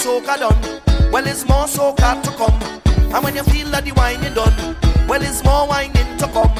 soca 0.00 0.38
done, 0.38 1.12
well, 1.12 1.26
it's 1.26 1.46
more 1.46 1.66
soca 1.66 2.22
to 2.22 2.30
come. 2.30 2.58
And 3.12 3.22
when 3.22 3.36
you 3.36 3.42
feel 3.42 3.68
that 3.68 3.84
the 3.84 3.90
whining 3.90 4.32
done, 4.32 4.76
well, 5.06 5.20
it's 5.20 5.44
more 5.44 5.68
whining 5.68 6.16
to 6.16 6.26
come. 6.28 6.56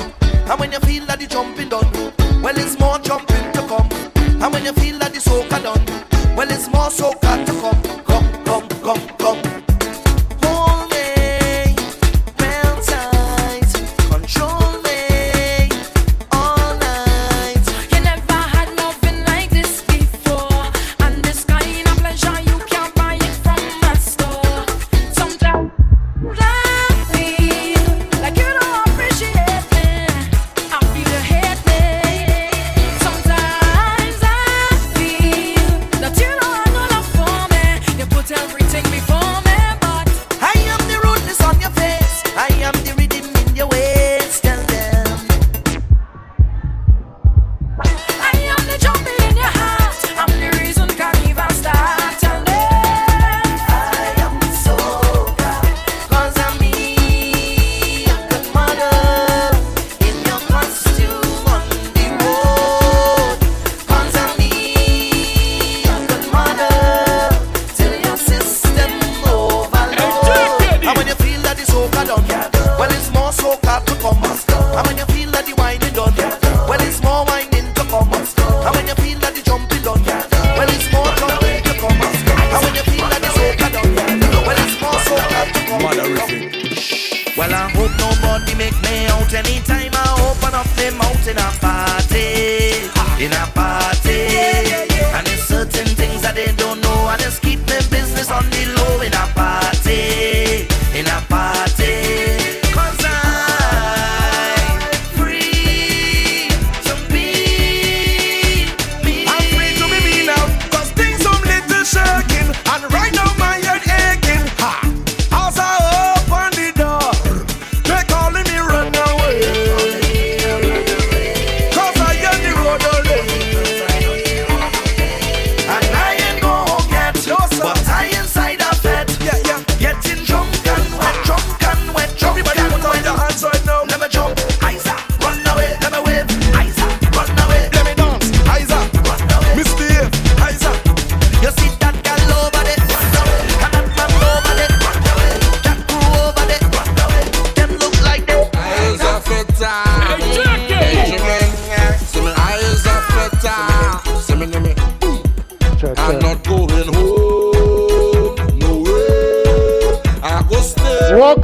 And 0.50 0.61
when 0.61 0.72
you 0.72 0.80
feel 0.80 1.07
that 1.07 1.20
the 1.20 1.27
jumping 1.27 1.71
done, 1.71 1.90
well, 2.43 2.58
it's 2.58 2.79
more 2.79 2.98
jumping 2.98 3.50
to 3.53 3.62
come. 3.66 3.89
And 4.43 4.53
when 4.53 4.64
you 4.64 4.75
feel 4.75 4.98
that 4.98 5.14
the 5.14 5.21
soca 5.21 5.50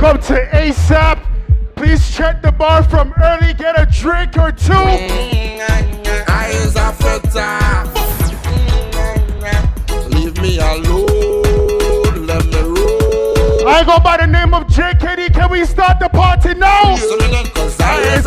Up 0.07 0.21
to 0.21 0.35
ASAP. 0.53 1.19
Please 1.75 2.15
check 2.17 2.41
the 2.41 2.53
bar 2.53 2.85
from 2.85 3.13
early, 3.21 3.53
get 3.55 3.77
a 3.77 3.87
drink 3.87 4.39
or 4.39 4.53
two. 4.53 4.73
I. 4.73 5.67
Leave 10.09 10.41
me 10.41 10.59
alone. 10.59 12.25
Let 12.25 12.47
me 12.47 12.61
roll. 12.61 13.67
I 13.69 13.83
go 13.85 13.99
by 13.99 14.19
the 14.19 14.29
name 14.29 14.55
of 14.55 14.69
JKD. 14.69 15.35
Can 15.35 15.51
we 15.51 15.65
start 15.65 15.99
the 15.99 16.09
party 16.09 16.55
now? 16.55 16.95
I 17.81 17.99
is 18.17 18.27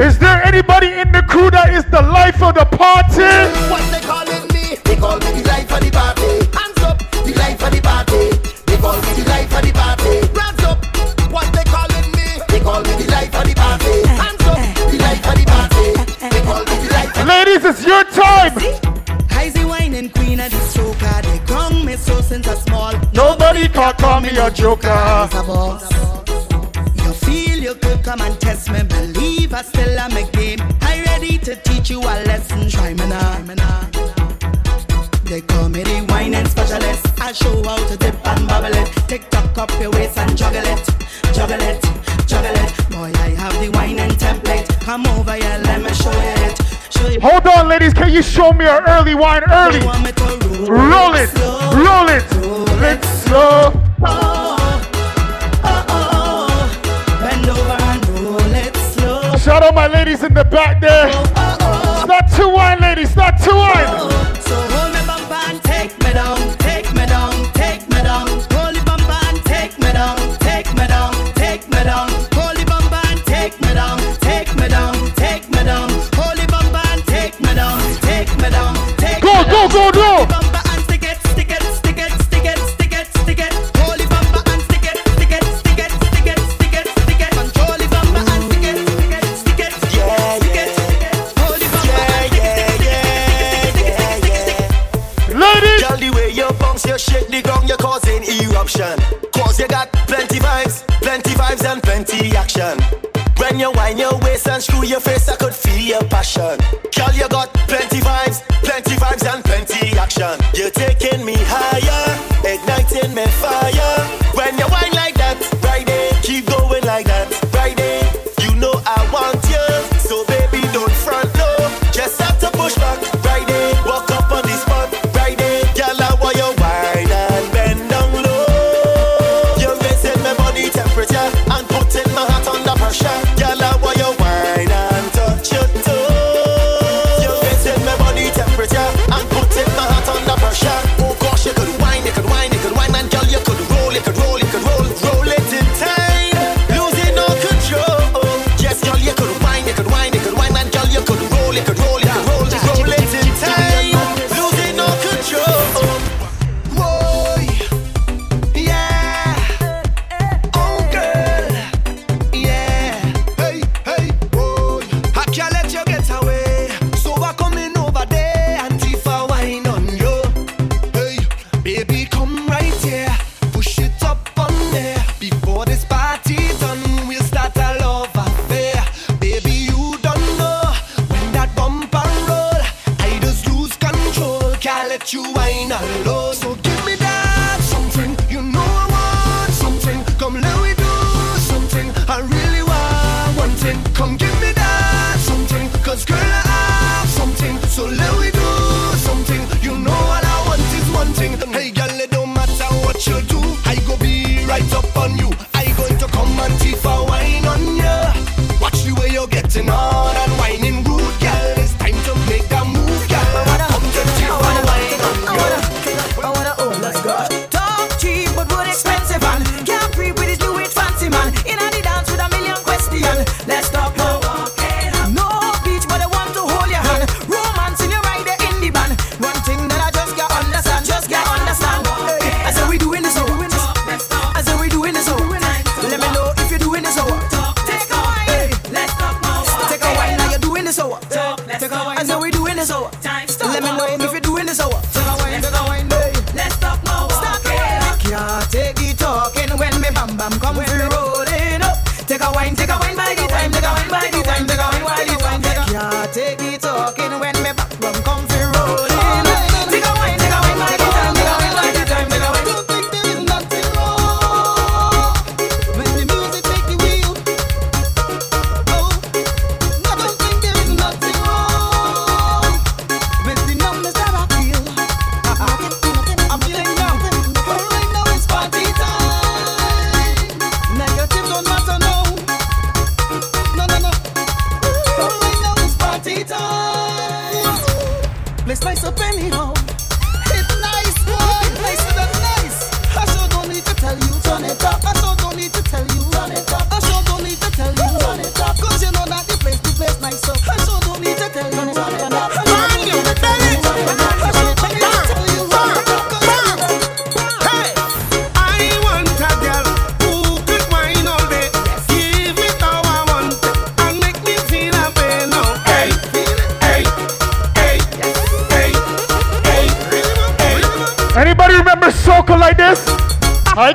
Is 0.00 0.18
there 0.18 0.42
anybody 0.46 0.86
in 0.86 1.12
the 1.12 1.22
crew 1.28 1.50
that 1.50 1.74
is 1.74 1.84
the 1.84 2.00
life 2.00 2.42
of 2.42 2.54
the 2.54 2.64
party? 2.64 3.20
What 3.68 3.84
they 3.92 4.00
calling 4.00 4.48
me? 4.48 4.80
They 4.80 4.96
call 4.96 5.20
me 5.20 5.28
the 5.36 5.44
life 5.44 5.68
of 5.68 5.80
the 5.84 5.90
party. 5.92 6.40
Hands 6.56 6.80
up, 6.88 6.96
the 7.20 7.36
life 7.36 7.60
of 7.60 7.68
the 7.68 7.80
party. 7.84 8.32
They 8.64 8.80
call 8.80 8.96
me 8.96 9.12
the 9.12 9.28
life 9.28 9.52
of 9.52 9.60
the 9.60 9.72
party. 9.76 10.24
Hands 10.40 10.64
up, 10.64 10.80
what 11.28 11.52
they 11.52 11.64
calling 11.68 12.08
me? 12.16 12.40
They 12.48 12.60
call 12.64 12.80
me 12.80 12.96
the 12.96 13.12
life 13.12 13.28
of 13.28 13.44
the 13.44 13.52
party. 13.52 13.92
Hands 14.08 14.44
up, 14.48 14.56
the 14.88 14.96
life 15.04 15.20
of 15.20 15.36
the 15.36 15.44
party. 15.44 15.86
They 16.32 16.42
call 16.48 16.64
me 16.64 16.74
the 16.80 16.88
life 16.96 17.12
of 17.12 17.20
the 17.20 17.28
party. 17.28 17.44
Ladies, 17.44 17.64
it's 17.68 17.84
your 17.84 18.04
time. 18.08 18.56
Icy 19.36 19.64
wine 19.68 19.92
and 20.00 20.08
queen 20.16 20.40
at 20.40 20.50
the 20.50 20.64
stroker. 20.64 21.20
They 21.28 21.44
gong 21.44 21.84
me 21.84 22.00
so 22.00 22.24
since 22.24 22.48
a 22.48 22.56
small. 22.56 22.96
Nobody 23.12 23.68
can 23.68 23.92
call 24.00 24.24
me 24.24 24.32
a 24.32 24.48
joker. 24.48 25.28
You 27.04 27.12
feel 27.20 27.58
you 27.60 27.74
could 27.76 28.00
come 28.02 28.22
and 28.22 28.40
test 28.40 28.72
me, 28.72 28.80
pastel 29.50 29.98
I 29.98 30.08
make 30.14 30.32
name. 30.34 30.60
I 30.80 31.02
ready 31.06 31.36
to 31.38 31.56
teach 31.56 31.90
you 31.90 32.00
a 32.00 32.14
lesson. 32.30 32.70
Try 32.70 32.94
me 32.94 33.06
now. 33.06 33.90
They 35.24 35.40
call 35.42 35.68
me 35.68 35.82
the 35.82 36.06
wine 36.08 36.34
and 36.34 36.48
specialist. 36.48 37.20
I 37.20 37.32
show 37.32 37.62
how 37.64 37.76
to 37.88 37.96
dip 37.96 38.14
and 38.26 38.48
bubble 38.48 38.74
it. 38.74 38.88
Tick 39.08 39.28
tock 39.30 39.58
up 39.58 39.70
your 39.80 39.90
waist 39.90 40.16
and 40.18 40.36
juggle 40.36 40.64
it, 40.64 40.84
juggle 41.34 41.60
it, 41.60 41.80
juggle 42.26 42.56
it. 42.64 42.70
Boy, 42.90 43.12
I 43.26 43.30
have 43.42 43.54
the 43.60 43.70
wine 43.74 43.98
and 43.98 44.12
template. 44.12 44.68
Come 44.80 45.06
over 45.06 45.34
here, 45.34 45.60
let 45.64 45.82
me 45.82 45.92
show 45.94 46.12
you 46.12 47.16
it. 47.16 47.22
Hold 47.22 47.46
on, 47.46 47.68
ladies, 47.68 47.94
can 47.94 48.12
you 48.12 48.22
show 48.22 48.52
me 48.52 48.66
our 48.66 48.82
early 48.88 49.14
wine 49.14 49.42
early? 49.50 49.80
Roll 49.80 50.06
it, 50.06 50.20
roll 50.68 51.14
it, 51.14 51.32
roll 51.86 52.08
it, 52.08 52.24
roll 52.34 52.84
it 52.84 53.04
slow. 53.04 53.72
Oh. 54.02 54.59
all 59.60 59.72
my 59.72 59.86
ladies 59.86 60.22
in 60.22 60.32
the 60.32 60.44
back 60.44 60.80
there. 60.80 61.12
Start 62.02 62.24
two 62.34 62.48
wine, 62.48 62.80
ladies. 62.80 63.10
Start 63.10 63.34
two 63.42 63.54
wine. 63.54 64.69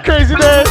crazy, 0.06 0.36
man. 0.36 0.65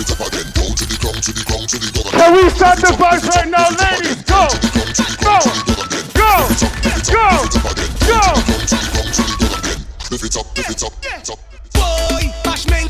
it 0.00 0.10
up 0.10 0.20
again. 0.26 0.48
Down 0.56 0.72
to 0.74 0.84
the 0.88 0.96
ground, 0.96 1.22
to 1.22 1.32
the 1.32 1.44
ground, 1.44 1.68
to 1.68 1.78
the 1.78 1.90
ground. 1.92 2.10
Can 2.16 2.32
we 2.32 2.48
start 2.50 2.78
the 2.80 2.92
vibes 2.96 3.28
right 3.28 3.48
now, 3.48 3.68
ladies? 3.76 4.22
Go! 4.24 4.48
Go! 5.20 5.36
Go! 6.16 6.48
Go! 7.10 7.44
Go! 8.08 8.22
Lift 10.10 10.24
it 10.24 10.36
up, 10.36 10.46
lift 10.56 10.70
it 10.70 10.82
up, 10.82 10.92
top. 11.22 11.38
Boy, 11.72 12.32
bash 12.42 12.66
men 12.68 12.88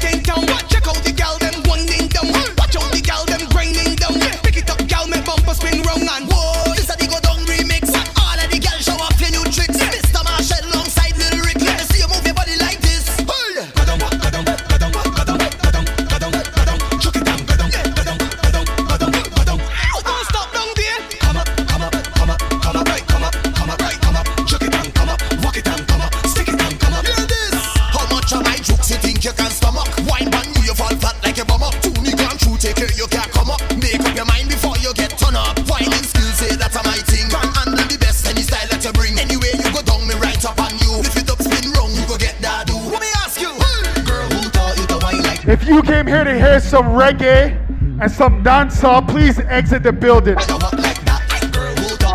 you 45.71 45.83
came 45.83 46.07
here 46.07 46.25
to 46.25 46.35
hear 46.35 46.59
some 46.59 46.87
reggae 46.87 47.57
and 48.01 48.11
some 48.11 48.43
dancehall, 48.43 49.07
please 49.07 49.39
exit 49.39 49.85
the 49.85 49.93
building. 49.93 50.35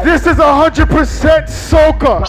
This 0.03 0.27
is 0.27 0.37
100% 0.37 0.85
soca. 1.47 2.27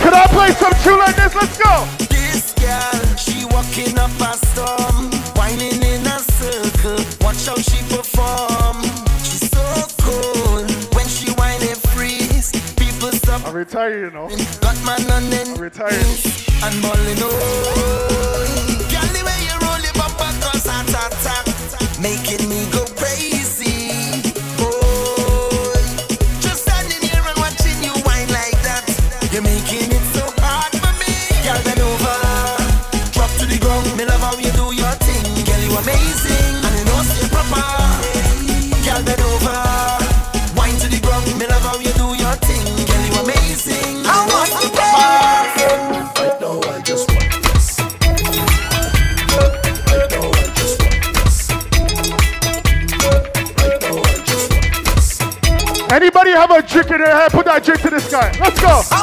Can 0.00 0.14
I 0.14 0.26
play 0.28 0.52
some 0.52 0.72
tune 0.84 0.98
like 0.98 1.16
this? 1.16 1.34
Let's 1.34 1.58
go. 1.58 1.99
retire, 13.90 14.04
you 14.04 14.10
know. 14.10 14.28
Got 14.60 14.76
man 14.84 15.00
and. 15.58 15.58
I'm 16.62 16.80
balling, 16.82 17.18
oh. 17.20 18.19
that 56.60 56.68
drink 56.68 56.90
in 56.90 56.98
your 56.98 57.08
hand. 57.08 57.32
Put 57.32 57.46
that 57.46 57.64
drink 57.64 57.80
to 57.82 57.90
this 57.90 58.10
guy. 58.10 58.32
Let's 58.38 58.60
go. 58.60 58.99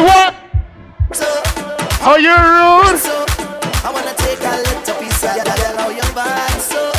Say 0.00 0.06
what? 0.06 0.34
So, 1.12 1.26
Are 2.08 2.18
you 2.18 2.30
rude? 2.30 2.98
So, 2.98 3.26
I 3.84 3.90
wanna 3.92 4.14
take 4.14 4.40
a 4.40 4.56
little 4.56 4.94
piece 4.94 5.22
of 5.24 5.36
your 5.36 5.44
girl, 5.44 5.76
how 5.76 5.90
you 5.90 6.02
so? 6.58 6.90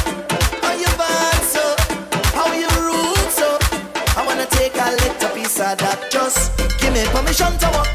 How 0.61 0.73
you 0.73 0.91
so? 1.41 1.75
How 2.37 2.53
you 2.53 2.69
rude 2.77 3.31
so? 3.31 3.57
I 4.15 4.23
wanna 4.23 4.45
take 4.45 4.75
a 4.75 4.91
little 4.91 5.29
piece 5.29 5.59
of 5.59 5.79
that. 5.79 6.11
Just 6.11 6.55
give 6.79 6.93
me 6.93 7.03
permission 7.07 7.57
to 7.57 7.69
walk. 7.73 7.90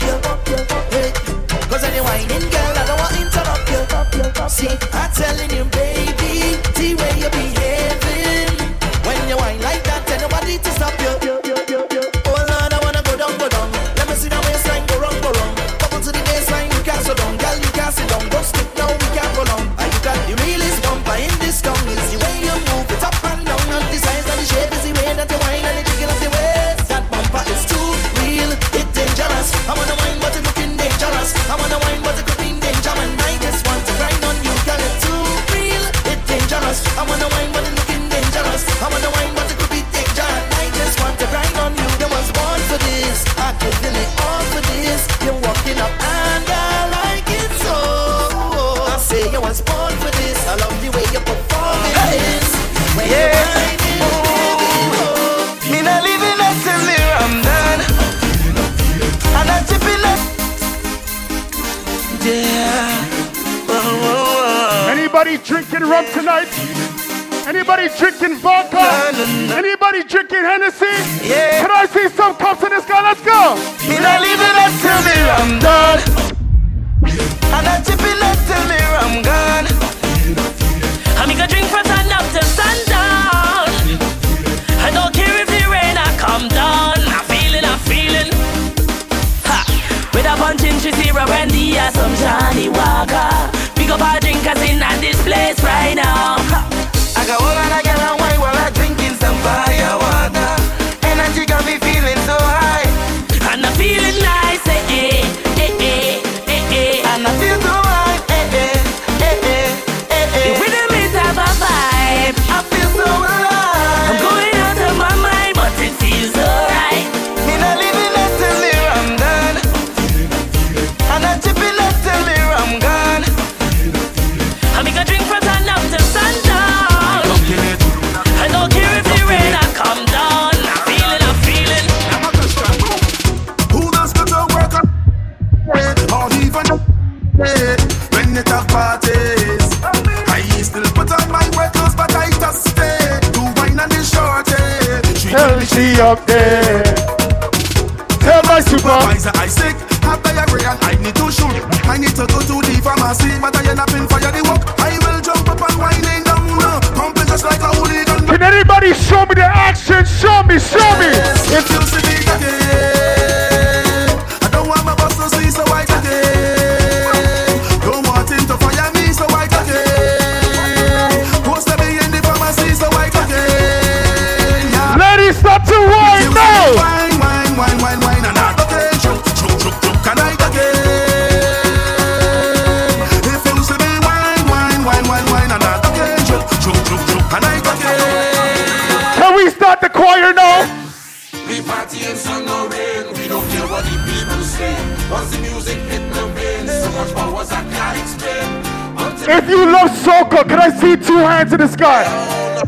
I 200.66 200.70
see 200.70 200.96
two 200.96 201.18
hands 201.18 201.52
in 201.52 201.60
the 201.60 201.68
sky. 201.68 202.02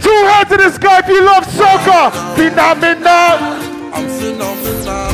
Two 0.01 0.09
hands 0.31 0.53
in 0.53 0.59
the 0.59 0.71
sky 0.71 1.01
if 1.01 1.09
you 1.09 1.21
love 1.21 1.45
soca. 1.47 2.13
Phenomenal. 2.37 3.03
I'm 3.93 4.09
phenomenal. 4.09 5.08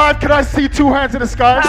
God, 0.00 0.16
can 0.18 0.32
I 0.32 0.40
see 0.40 0.66
two 0.66 0.90
hands 0.90 1.14
in 1.14 1.20
the 1.20 1.26
sky? 1.26 1.60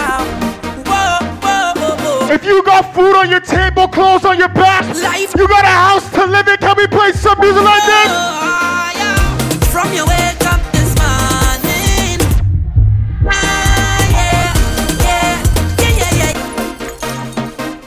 If 2.32 2.46
you 2.46 2.62
got 2.64 2.94
food 2.94 3.14
on 3.14 3.28
your 3.28 3.40
table, 3.40 3.86
clothes 3.86 4.24
on 4.24 4.38
your 4.38 4.48
back, 4.48 4.86
Life. 4.88 5.34
you 5.36 5.46
got 5.46 5.64
a 5.64 5.68
house 5.68 6.10
to 6.12 6.24
live 6.24 6.48
in, 6.48 6.56
can 6.56 6.74
we 6.78 6.86
play 6.86 7.12
some 7.12 7.38
music 7.38 7.62
like 7.62 7.84
this? 7.84 8.08
Ah, 8.08 8.88
From 9.70 9.92
your 9.92 10.06
wake 10.06 10.40
up 10.48 10.62
this 10.72 10.96
morning. 10.96 12.20
Ah, 13.28 14.00
yeah. 14.16 14.48
Yeah. 15.04 16.32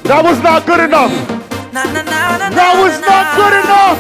That 0.04 0.22
was 0.24 0.40
not 0.44 0.68
good 0.68 0.82
enough. 0.82 1.10
Na, 1.74 1.86
na, 1.86 2.04
na, 2.04 2.38
that 2.54 2.74
was 2.78 3.02
not 3.02 3.36
good 3.36 3.54
enough. 3.66 3.98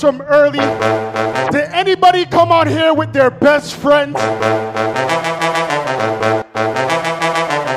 from 0.00 0.22
early. 0.22 0.58
Did 1.50 1.68
anybody 1.72 2.24
come 2.24 2.50
out 2.50 2.66
here 2.66 2.94
with 2.94 3.12
their 3.12 3.30
best 3.30 3.76
friends? 3.76 4.16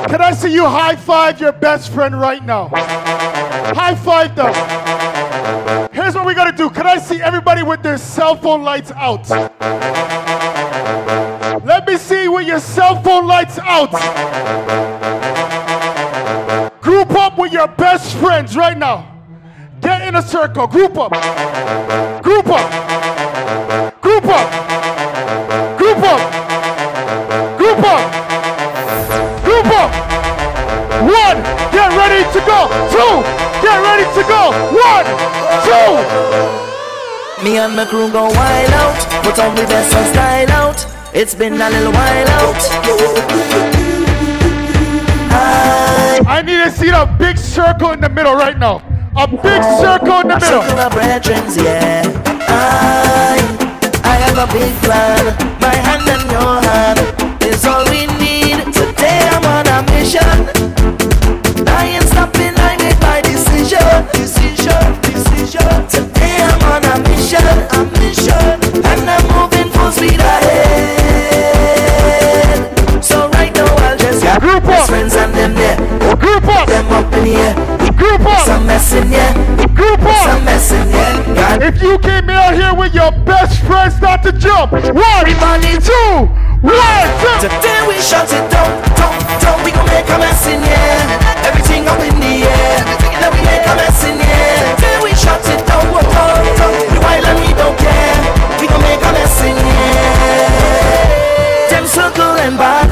Can 0.08 0.22
I 0.22 0.32
see 0.32 0.52
you 0.52 0.64
high 0.64 0.96
five 0.96 1.40
your 1.40 1.52
best 1.52 1.92
friend 1.92 2.18
right 2.18 2.42
now? 2.44 2.68
High 2.68 3.94
five 3.94 4.34
them. 4.34 4.54
Here's 5.92 6.14
what 6.14 6.24
we 6.24 6.34
gotta 6.34 6.56
do. 6.56 6.70
Can 6.70 6.86
I 6.86 6.98
see 6.98 7.20
everybody 7.20 7.62
with 7.62 7.82
their 7.82 7.98
cell 7.98 8.36
phone 8.36 8.62
lights 8.62 8.90
out? 8.92 9.28
Let 11.64 11.86
me 11.86 11.98
see 11.98 12.28
with 12.28 12.46
your 12.46 12.60
cell 12.60 13.02
phone 13.02 13.26
lights 13.26 13.58
out. 13.58 13.90
Group 16.80 17.10
up 17.12 17.38
with 17.38 17.52
your 17.52 17.68
best 17.68 18.16
friends 18.16 18.56
right 18.56 18.78
now. 18.78 19.10
Get 19.80 20.08
in 20.08 20.14
a 20.14 20.22
circle. 20.22 20.66
Group 20.66 20.96
up. 20.96 21.12
Group 22.34 22.48
up. 22.48 22.66
Group 24.02 24.24
up. 24.26 24.48
Group 25.78 26.02
up. 26.02 26.20
Group 27.56 27.78
up. 27.78 28.02
Group 29.44 29.70
up. 29.70 29.90
One, 30.98 31.38
get 31.70 31.90
ready 31.94 32.24
to 32.34 32.40
go. 32.42 32.66
Two, 32.90 33.22
get 33.62 33.78
ready 33.86 34.06
to 34.18 34.22
go. 34.26 34.50
One, 34.74 35.06
two. 35.62 35.94
Me 37.44 37.58
and 37.58 37.76
my 37.76 37.84
crew 37.84 38.10
go 38.10 38.24
wild 38.24 38.72
out. 38.82 38.98
Put 39.22 39.38
on 39.38 39.54
the 39.54 39.62
best 39.62 39.94
of 39.94 40.04
style 40.08 40.50
out. 40.50 40.86
It's 41.14 41.36
been 41.36 41.60
a 41.60 41.70
little 41.70 41.92
while 41.92 42.28
out. 42.30 42.62
I 46.26 46.42
need 46.44 46.64
to 46.64 46.70
see 46.72 46.90
the 46.90 47.06
big 47.16 47.38
circle 47.38 47.92
in 47.92 48.00
the 48.00 48.08
middle 48.08 48.34
right 48.34 48.58
now. 48.58 48.82
A 49.16 49.28
big 49.28 49.62
circle 49.78 50.22
in 50.22 50.26
the 50.26 50.40
middle. 50.40 50.62
Circle 50.62 50.80
of 50.80 50.92
brethren, 50.92 51.44
yeah. 51.64 52.23
I, 52.54 54.16
have 54.24 54.38
a 54.38 54.52
big 54.52 54.72
plan. 54.82 55.24
My 55.60 55.74
hand 55.74 56.08
and 56.08 56.30
your 56.30 56.54
hand 56.68 57.42
is 57.42 57.64
all 57.66 57.84
we 57.90 58.06
need. 58.22 58.72
Today 58.72 59.20
I'm 59.32 59.44
on 59.44 59.66
a 59.66 59.82
mission. 59.90 60.53
you 81.84 81.98
came 81.98 82.30
out 82.30 82.54
here 82.56 82.74
with 82.74 82.94
your 82.94 83.10
best 83.28 83.60
friends 83.60 83.94
start 83.94 84.22
to 84.22 84.32
jump. 84.32 84.72
One, 84.72 84.80
two, 84.80 84.94
one, 84.96 85.28
two. 87.20 87.36
Today 87.44 87.84
we 87.84 88.00
shut 88.00 88.24
it 88.32 88.40
down, 88.48 88.72
down, 88.96 89.12
down. 89.44 89.60
We 89.64 89.70
gon' 89.70 89.84
make 89.92 90.08
a 90.08 90.16
mess 90.16 90.48
in 90.48 90.64
here. 90.64 91.04
Everything 91.44 91.84
up 91.86 92.00
in 92.00 92.16
the 92.24 92.48
air. 92.48 92.80
Then 93.20 93.28
we 93.36 93.44
make 93.44 93.68
a 93.68 93.76
mess 93.76 94.00
in 94.08 94.16
here. 94.16 94.56
Today 94.80 94.96
we 95.04 95.12
shut 95.12 95.44
it 95.44 95.60
down, 95.68 95.84
down, 95.92 96.40
down. 96.56 96.72
We 96.88 96.96
wild 97.04 97.28
and 97.28 97.36
we 97.44 97.52
don't 97.52 97.76
care. 97.76 98.16
We 98.60 98.66
gon' 98.66 98.80
make 98.80 99.04
a 99.04 99.12
mess 99.12 99.44
in 99.44 99.52
here. 99.52 101.68
Them 101.68 101.84
circle 101.86 102.32
and 102.40 102.56
by. 102.56 102.83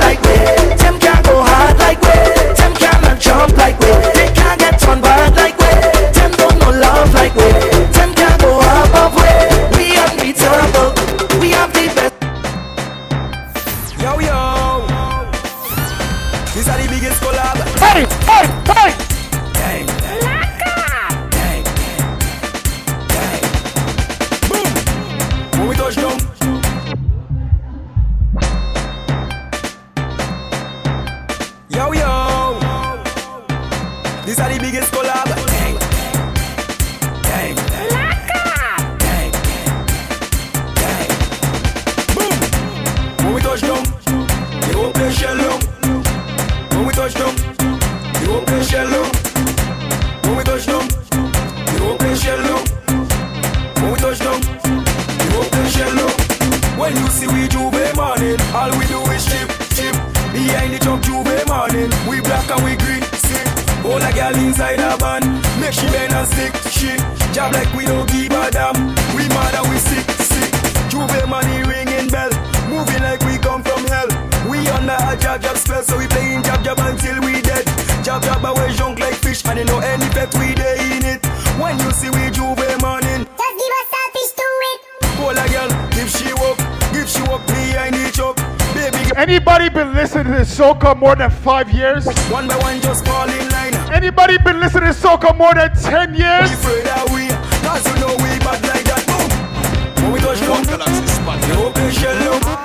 More 91.02 91.16
than 91.16 91.30
five 91.30 91.68
years? 91.72 92.06
one 92.30 92.46
by 92.46 92.56
one 92.58 92.80
just 92.80 93.04
fall 93.04 93.28
in 93.28 93.48
line. 93.50 93.74
Anybody 93.92 94.38
been 94.38 94.60
listening 94.60 94.94
to 94.94 94.98
soca 94.98 95.36
more 95.36 95.52
than 95.52 95.74
ten 95.74 96.14
years? 96.14 96.48
We 96.48 96.54
afraid 96.54 96.86
that 96.86 97.04
we, 97.10 97.26
cause 97.66 97.82
you 97.90 97.98
know 97.98 98.14
we 98.22 98.30
bad 98.38 98.62
like 98.70 98.86
that. 98.86 99.02
Boom. 99.10 100.04
When 100.04 100.12
we 100.12 100.20
touch 100.20 100.38
down, 100.38 100.62
the 100.62 101.54
whole 101.56 101.72
place 101.72 101.98
shell 101.98 102.34
up. 102.34 102.62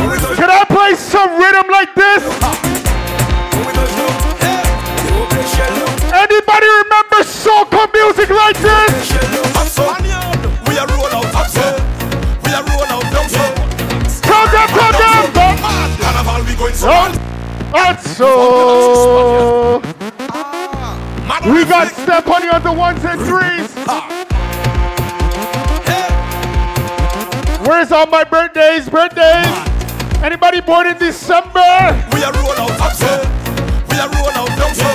When 0.00 0.36
Can 0.36 0.50
I 0.50 0.64
play 0.64 0.94
some 0.96 1.38
rhythm 1.38 1.70
like 1.70 1.94
this? 1.94 2.63
So. 18.14 19.82
We 21.46 21.64
got 21.64 21.88
step 21.92 22.26
on 22.28 22.42
you 22.42 22.50
on 22.50 22.62
the 22.62 22.72
ones 22.72 23.04
and 23.04 23.20
threes. 23.20 23.74
Where's 27.66 27.92
all 27.92 28.06
my 28.06 28.24
birthdays? 28.24 28.88
Birthdays? 28.88 29.46
Anybody 30.22 30.60
born 30.60 30.86
in 30.86 30.96
December? 30.98 32.00
We 32.12 32.22
are 32.22 32.32
roll 32.32 32.56
out 32.56 32.80
up. 32.80 32.94
We 33.90 33.98
are 33.98 34.08
roll 34.08 34.30
out 34.30 34.48
down 34.56 34.74
so. 34.74 34.88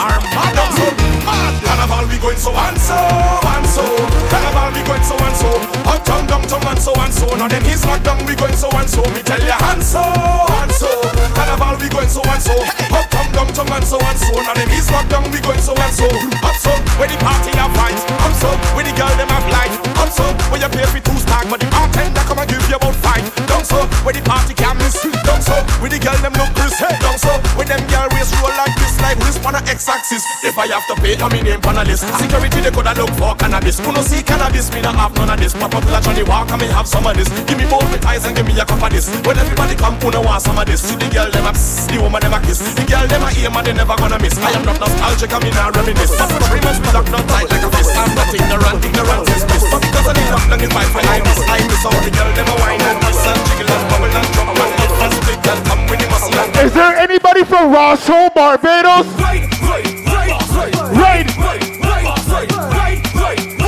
Armada 0.00 0.54
down 0.56 0.72
so. 0.72 0.84
Mad 1.26 1.62
carnival 1.64 2.08
we 2.08 2.18
going 2.18 2.38
so 2.38 2.52
and 2.52 2.78
so 2.78 2.94
and 2.94 3.66
so. 3.66 4.51
We 4.72 4.82
going 4.88 5.04
so 5.04 5.16
and 5.20 5.36
so. 5.36 5.50
Uptown, 5.84 6.26
downtown 6.26 6.64
and 6.66 6.80
so 6.80 6.92
and 6.96 7.12
so. 7.12 7.26
Now 7.36 7.48
them 7.48 7.62
he's 7.64 7.84
locked 7.84 8.04
down 8.04 8.24
we 8.24 8.34
going 8.34 8.56
so 8.56 8.68
and 8.72 8.88
so. 8.88 9.02
Me 9.12 9.22
tell 9.22 9.40
ya 9.40 9.56
and 9.72 9.82
so 9.82 10.00
and 10.00 10.72
so. 10.72 10.88
Carnival 11.36 11.76
we 11.76 11.88
going 11.88 12.08
so 12.08 12.22
and 12.24 12.42
so. 12.42 12.56
Uptown, 12.92 13.28
downtown 13.32 13.68
and 13.72 13.84
so 13.84 13.98
and 14.00 14.18
so. 14.18 14.32
Now 14.40 14.54
them 14.54 14.68
he's 14.70 14.90
locked 14.90 15.10
down 15.10 15.30
we 15.30 15.40
going 15.40 15.60
so 15.60 15.76
and 15.76 15.94
so. 15.94 16.08
Up 16.42 16.56
so 16.56 16.72
where 16.96 17.08
the 17.08 17.16
party 17.20 17.52
have 17.56 17.72
vibes. 17.76 18.02
Up 18.24 18.32
so 18.36 18.48
where 18.72 18.84
the 18.84 18.92
girl 18.96 19.12
them 19.20 19.28
have 19.28 19.46
life. 19.52 19.76
Up 20.00 20.10
so 20.10 20.24
where 20.50 20.60
you 20.60 20.70
pay 20.72 20.86
for 20.88 21.00
two 21.04 21.18
stack, 21.20 21.44
but 21.48 21.60
the 21.60 21.68
bartender 21.68 22.24
come 22.24 22.40
and 22.40 22.48
give 22.48 22.64
you 22.68 22.76
about 22.76 22.96
five. 22.96 23.24
Down 23.46 23.64
so 23.64 23.84
where 24.04 24.14
the 24.16 24.22
party 24.24 24.54
can 24.54 24.76
miss. 24.78 24.96
Down 25.24 25.40
so 25.40 25.56
where 25.84 25.92
the 25.92 25.98
girl 26.00 26.16
them 26.24 26.32
look. 26.34 26.50
Hey, 26.82 26.98
down 26.98 27.14
so 27.14 27.30
where 27.54 27.68
them 27.68 27.78
girl 27.86 28.08
waist 28.10 28.34
roll 28.42 28.50
like 28.58 28.74
this, 28.74 28.98
like 28.98 29.14
wrist 29.22 29.44
on 29.46 29.54
a 29.54 29.62
X-axis. 29.70 30.24
If 30.42 30.58
I 30.58 30.66
have 30.66 30.82
to 30.90 30.96
pay, 30.98 31.14
now 31.14 31.28
me 31.28 31.42
name 31.42 31.62
on 31.62 31.78
a 31.78 31.84
list. 31.84 32.02
Security 32.18 32.58
they 32.58 32.72
coulda 32.74 32.90
look 32.98 33.10
for 33.14 33.36
cannabis. 33.38 33.78
Who 33.78 33.92
no 33.92 34.02
see 34.02 34.22
cannabis, 34.22 34.61
me 34.70 34.80
not 34.82 34.94
have 34.94 35.14
none 35.16 35.30
of 35.30 35.38
this. 35.40 35.52
Pop 35.54 35.74
up 35.74 35.84
like 35.90 36.04
Johnnie 36.04 36.22
Walker, 36.22 36.56
me 36.56 36.66
have 36.70 36.86
some 36.86 37.06
of 37.06 37.16
this. 37.16 37.28
Give 37.48 37.58
me 37.58 37.66
both 37.66 37.82
my 37.90 37.98
eyes 38.06 38.24
and 38.26 38.36
give 38.36 38.46
me 38.46 38.54
a 38.60 38.64
cup 38.64 38.82
of 38.82 38.90
this. 38.92 39.08
When 39.26 39.38
everybody 39.38 39.74
come, 39.74 39.96
who 39.98 40.10
no 40.10 40.20
want 40.22 40.42
some 40.42 40.58
of 40.58 40.66
this? 40.66 40.82
See 40.82 40.96
the 40.96 41.08
girl 41.10 41.30
them 41.30 41.46
a 41.46 41.52
pss, 41.56 41.88
the 41.90 41.96
woman 42.02 42.20
them 42.22 42.34
a 42.34 42.40
kiss. 42.44 42.60
The 42.76 42.84
girl 42.84 43.06
them 43.08 43.22
a 43.24 43.28
aim 43.34 43.56
and 43.56 43.66
they 43.66 43.74
never 43.74 43.96
gonna 43.96 44.18
miss. 44.22 44.36
I 44.38 44.52
am 44.54 44.62
not 44.68 44.78
nostalgic, 44.78 45.32
I 45.32 45.38
mean 45.42 45.54
I 45.56 45.70
reminisce. 45.72 46.12
But 46.14 46.28
the 46.28 46.60
must 46.62 46.80
be 46.82 46.88
locked 46.92 47.10
down 47.10 47.24
tight 47.26 47.48
like 47.50 47.64
a 47.64 47.70
fist. 47.74 47.90
I'm 47.96 48.12
not 48.14 48.28
ignorant, 48.30 48.78
ignorant 48.84 49.24
is 49.32 49.42
bliss. 49.48 49.64
But 49.72 49.80
because 49.82 50.06
I 50.06 50.12
need 50.14 50.30
locked 50.30 50.48
down 50.52 50.60
in 50.62 50.70
my 50.76 50.84
fight, 50.92 51.08
I 51.08 51.18
miss. 51.24 51.40
I 51.48 51.58
miss 51.66 51.82
all 51.88 52.00
the 52.04 52.10
girl 52.12 52.30
them 52.36 52.48
a 52.52 52.54
wine 52.60 52.82
and 52.82 52.98
twist 53.02 53.24
and 53.26 53.40
jiggle 53.48 53.72
and 53.72 53.84
bubble 53.90 54.12
and 54.12 54.28
jump 54.36 54.50
and 54.52 54.60
up 54.60 54.92
and 55.02 55.12
split 55.16 55.40
and 55.48 55.60
come 55.66 55.82
with 55.90 56.00
the 56.02 56.08
muscle 56.12 56.34
and 56.38 56.50
Is 56.62 56.72
there 56.76 56.94
anybody 56.96 57.42
from 57.44 57.72
Rosso, 57.72 58.30
Barbados? 58.30 59.06
Right, 59.18 59.48
right, 59.64 59.88
right, 60.06 60.32
right, 60.54 60.74
Right. 60.92 61.26
right, 61.36 61.62
right, 61.82 62.06
right, 62.06 62.26
right, 62.28 62.50
right. 62.52 62.91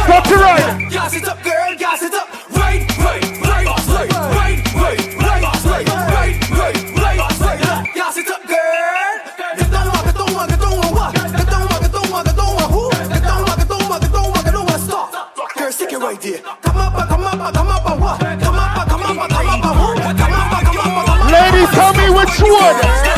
Stop 0.05 0.25
to 0.25 0.37
right. 0.37 0.91
Gas 0.91 1.17
it 1.17 1.27
up, 1.27 1.43
girl, 1.43 1.75
gas 1.79 2.03
it 2.03 2.13
up. 2.13 2.29
Right, 2.51 2.87
right, 2.99 3.25
right, 3.41 3.65
right, 3.65 3.89
right, 3.89 4.61
right, 4.77 5.01
right, 5.17 5.43
right, 5.65 5.89
right, 5.95 6.51
right, 6.51 6.77
right, 6.93 7.41
right. 7.41 7.95
Gas 7.95 8.17
it 8.19 8.29
up, 8.29 8.43
girl. 8.47 9.15
Get 9.57 9.71
down, 9.73 9.89
get 10.05 10.15
down, 10.15 10.49
get 10.49 10.61
down? 10.61 10.77
Get 10.85 11.49
down, 11.49 11.69
get 11.81 11.93
down, 11.93 12.25
get 12.25 12.37
down, 12.37 12.69
who? 12.71 12.91
Get 12.91 13.23
down, 13.25 13.45
get 13.47 13.65
down, 13.65 13.89
get 14.01 14.13
down, 14.13 14.33
get 14.45 14.53
down, 14.53 14.79
stop. 14.79 15.09
Girl, 15.57 15.73
stick 15.73 15.93
it 15.93 15.99
right 15.99 16.21
there. 16.21 16.41
Come 16.61 16.77
up, 16.77 17.09
come 17.09 17.25
up, 17.25 17.55
come 17.55 17.69
up, 17.69 17.85
what? 17.99 18.21
Come 18.21 18.59
up, 18.61 18.87
come 18.87 19.03
up, 19.03 19.31
come 19.31 19.49
up, 19.49 19.77
who? 19.81 19.89
Come 19.97 20.33
up, 20.35 20.65
come 20.65 20.79
up, 20.79 21.07
come 21.07 21.17
up. 21.17 21.33
Ladies, 21.33 21.71
tell 21.71 21.95
me 21.95 22.11
which 22.13 22.41
one. 22.43 23.14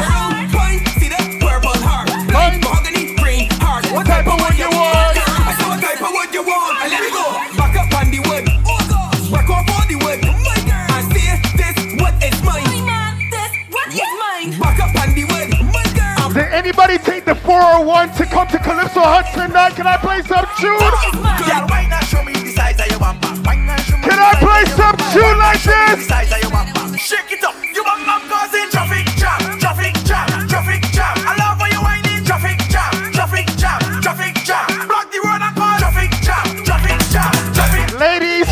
Did 16.36 16.52
anybody 16.52 16.98
take 16.98 17.24
the 17.24 17.34
401 17.34 18.12
to 18.20 18.26
come 18.26 18.46
to 18.48 18.58
Calypso 18.58 19.00
Hut 19.00 19.24
tonight? 19.32 19.72
Can 19.72 19.86
I 19.88 19.96
play 19.96 20.20
some 20.20 20.44
tune? 20.60 20.76
Girl, 20.76 21.64
why 21.64 21.88
not 21.88 22.04
show 22.04 22.20
me 22.20 22.36
the 22.36 22.52
size 22.52 22.76
of 22.76 22.92
your 22.92 23.00
bumper? 23.00 23.32
Why 23.40 23.56
not 23.56 23.80
show 23.80 23.96
me 23.96 24.04
Can 24.04 24.20
I 24.20 24.36
play 24.36 24.68
some 24.76 25.00
tune 25.16 25.38
like 25.40 25.64
this? 25.64 26.04
size 26.04 26.28
of 26.28 26.36
your 26.44 26.52
bumper? 26.52 26.92
Shake 27.00 27.32
it 27.32 27.40
up, 27.40 27.56
you 27.64 27.80
bumper 27.80 28.20
causing 28.28 28.68
traffic 28.68 29.08
jam, 29.16 29.40
traffic 29.64 29.96
jam, 30.04 30.28
traffic 30.44 30.84
jam. 30.92 31.16
I 31.24 31.40
love 31.40 31.56
how 31.56 31.72
you 31.72 31.80
whining, 31.80 32.20
traffic 32.20 32.60
jam, 32.68 32.92
traffic 33.16 33.48
jam, 33.56 33.80
traffic 34.04 34.36
jam. 34.44 34.68
Block 34.84 35.08
the 35.08 35.24
road 35.24 35.40
and 35.40 35.56
call 35.56 35.80
traffic 35.80 36.12
jam, 36.20 36.44
traffic 36.68 37.00
jam, 37.08 37.32
traffic. 37.56 37.96
Ladies, 37.96 38.44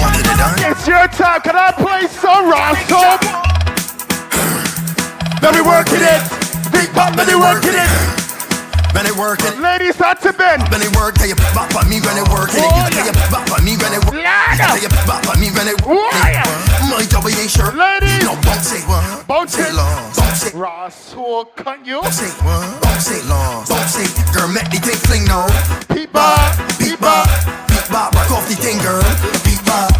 it's 0.72 0.88
your 0.88 1.04
time. 1.12 1.44
Can 1.44 1.52
I 1.52 1.68
play 1.76 2.08
some 2.08 2.48
Rosso? 2.48 3.33
Pop, 7.44 7.64
let 7.64 7.64
me 7.64 7.68
working 7.68 7.76
it. 7.76 8.24
When 8.94 9.06
it 9.06 9.16
working, 9.18 9.60
Ladies, 9.60 9.96
that's 9.96 10.22
to 10.22 10.32
Ben. 10.32 10.60
when 10.70 10.80
it 10.80 10.94
work, 10.94 11.14
tell 11.16 11.26
you 11.26 11.34
bop 11.52 11.74
on 11.74 11.88
me 11.90 11.98
when 12.00 12.14
it 12.16 12.28
working 12.30 12.62
it. 12.62 12.70
You 12.70 12.84
tell 12.94 13.06
you 13.06 13.16
bop 13.26 13.50
on 13.50 13.64
me 13.64 13.74
when 13.76 13.92
it 13.92 14.02
work. 14.06 14.14
Lada. 14.14 14.70
Tell 14.70 14.78
you 14.78 14.88
bop 15.02 15.26
on 15.26 15.40
me 15.40 15.50
when 15.50 15.66
it 15.66 15.78
work. 15.82 16.14
My 16.86 17.04
double 17.10 17.28
ain't 17.34 17.50
sure. 17.50 17.72
Ladies. 17.74 18.22
no 18.22 18.38
bounce 18.46 18.70
it, 18.72 18.86
Bounce 19.26 19.58
it. 19.58 19.74
bounce 19.74 20.46
it. 20.46 20.54
Rosso, 20.54 21.44
can 21.56 21.84
you? 21.84 22.00
Bounce 22.02 22.22
it, 22.22 22.38
bounce 22.38 23.10
it 23.10 23.24
bounce 23.26 23.98
it. 23.98 24.10
Girl, 24.32 24.48
make 24.48 24.70
the 24.70 24.78
thing 24.78 24.98
fling 25.10 25.24
now. 25.26 25.46
Beat 25.92 26.12
bop, 26.12 26.38
beat 26.78 27.00
bop, 27.00 27.26
beat 27.66 27.86
bop, 27.90 28.14
rock 28.14 28.30
off 28.30 28.46
the 28.48 28.54
thing, 28.54 28.78
girl. 28.78 29.02
Beat 29.42 29.58
bop, 29.66 29.90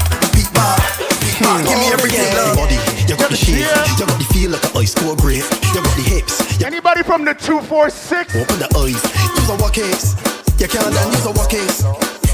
beat 1.39 1.45
bop. 1.45 1.61
Give 1.67 1.79
me 1.79 1.89
everything, 1.93 2.31
love. 2.35 2.57
Body, 2.57 2.79
you 3.09 3.17
got 3.17 3.31
the 3.31 3.37
shape, 3.37 3.67
you 3.99 4.07
got 4.07 4.19
the 4.19 4.27
feel 4.33 4.51
like 4.51 4.65
an 4.65 4.77
ice 4.77 4.95
cold 4.95 5.19
grape. 5.19 5.45
You 5.75 5.81
got 5.83 5.97
the 5.97 6.05
hips, 6.07 6.61
you 6.61 6.67
Anybody 6.67 7.03
from 7.03 7.25
the 7.25 7.35
246? 7.35 8.37
open 8.37 8.59
the 8.59 8.69
eyes. 8.79 9.01
Use 9.37 9.49
a 9.51 9.57
walk 9.61 9.75
case, 9.75 10.15
you 10.59 10.69
can't 10.69 10.93
done. 10.95 11.13
Use 11.13 11.27
a 11.27 11.33
walk 11.33 11.51
case. 11.51 11.85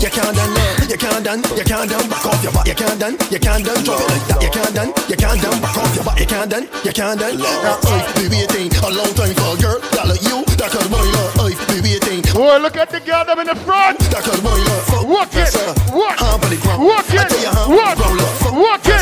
You 0.01 0.09
can't 0.09 0.33
done, 0.33 0.49
no. 0.57 0.65
You 0.89 0.97
can't 0.97 1.21
done. 1.21 1.45
You 1.53 1.61
can't 1.61 1.85
done. 1.85 2.09
Back 2.09 2.25
off 2.25 2.41
your 2.43 2.53
back. 2.57 2.65
You 2.65 2.73
can't 2.73 2.97
done. 2.97 3.21
You 3.29 3.37
can't 3.37 3.61
done. 3.61 3.85
Drop 3.85 4.01
it 4.01 4.09
like 4.09 4.27
that. 4.33 4.41
You 4.41 4.49
can't 4.49 4.73
done. 4.73 4.91
You 5.13 5.17
can't 5.21 5.41
done. 5.45 5.61
Back 5.61 5.77
off 5.77 5.93
your 5.93 6.05
back. 6.09 6.17
You 6.17 6.25
can't 6.25 6.49
done. 6.49 6.65
You 6.81 6.93
can't 6.97 7.21
done. 7.21 7.37
Now, 7.37 7.77
I've 7.85 8.09
been 8.17 8.33
waiting 8.33 8.73
a 8.81 8.89
long 8.97 9.13
time 9.13 9.37
for 9.37 9.53
a 9.53 9.61
girl 9.61 9.77
that 9.93 10.09
like 10.09 10.25
you. 10.25 10.41
That 10.57 10.73
could 10.73 10.89
boil 10.89 11.05
up. 11.05 11.45
I've 11.45 11.61
been 11.69 11.85
waiting. 11.85 12.25
Boy, 12.33 12.57
look 12.65 12.81
at 12.81 12.89
the 12.89 13.01
girl 13.05 13.29
them 13.29 13.45
in 13.45 13.53
the 13.53 13.57
front. 13.61 14.01
That 14.09 14.25
could 14.25 14.41
boil 14.41 14.65
up. 14.73 15.05
Walk 15.05 15.37
it. 15.37 15.53
Walk. 15.93 16.17
Hump 16.17 16.45
on 16.45 16.49
the 16.49 16.57
ground. 16.65 16.81
Walk 16.81 17.05
it. 17.13 17.29
tell 17.29 17.37
you, 17.37 17.53
hump 17.53 17.69
Walk. 17.69 18.01
on 18.01 18.17
the 18.17 18.25
ground 18.25 18.30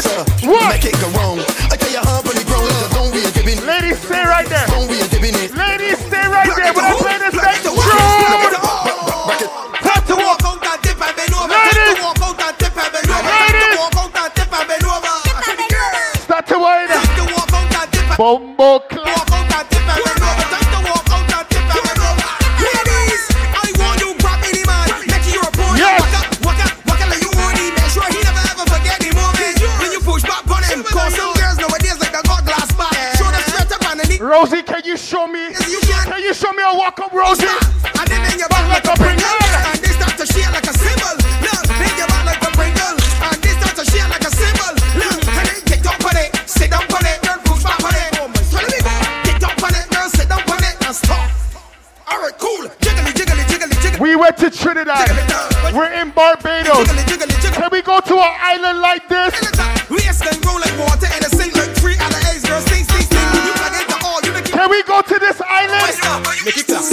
better. 0.03 0.25
What? 0.47 0.71
Make 0.71 0.85
it 0.85 1.01
go 1.01 1.09
wrong. 1.19 1.68
Island 58.41 58.81
like 58.81 59.09
this? 59.09 59.35
Waist 59.91 60.23
can 60.23 60.41
roll 60.47 60.61
like 60.61 60.77
water 60.79 61.07
and 61.13 61.25
a 61.25 61.31
sink 61.31 61.55
like 61.57 61.71
three 61.77 61.97
out 61.99 62.13
of 62.13 62.23
eight 62.31 62.43
girls. 62.47 62.65
Sting, 62.67 62.85
sting, 62.85 63.07
sting. 63.07 63.19
You 63.47 63.53
plug 63.59 63.75
into 63.75 63.97
all, 64.07 64.21
you 64.23 64.33
make. 64.33 64.45
Can 64.47 64.71
we 64.71 64.83
go 64.85 65.03
to 65.03 65.19
this 65.19 65.41
island? 65.41 65.99
Make 66.45 66.59
it 66.59 66.67
clap. 66.67 66.85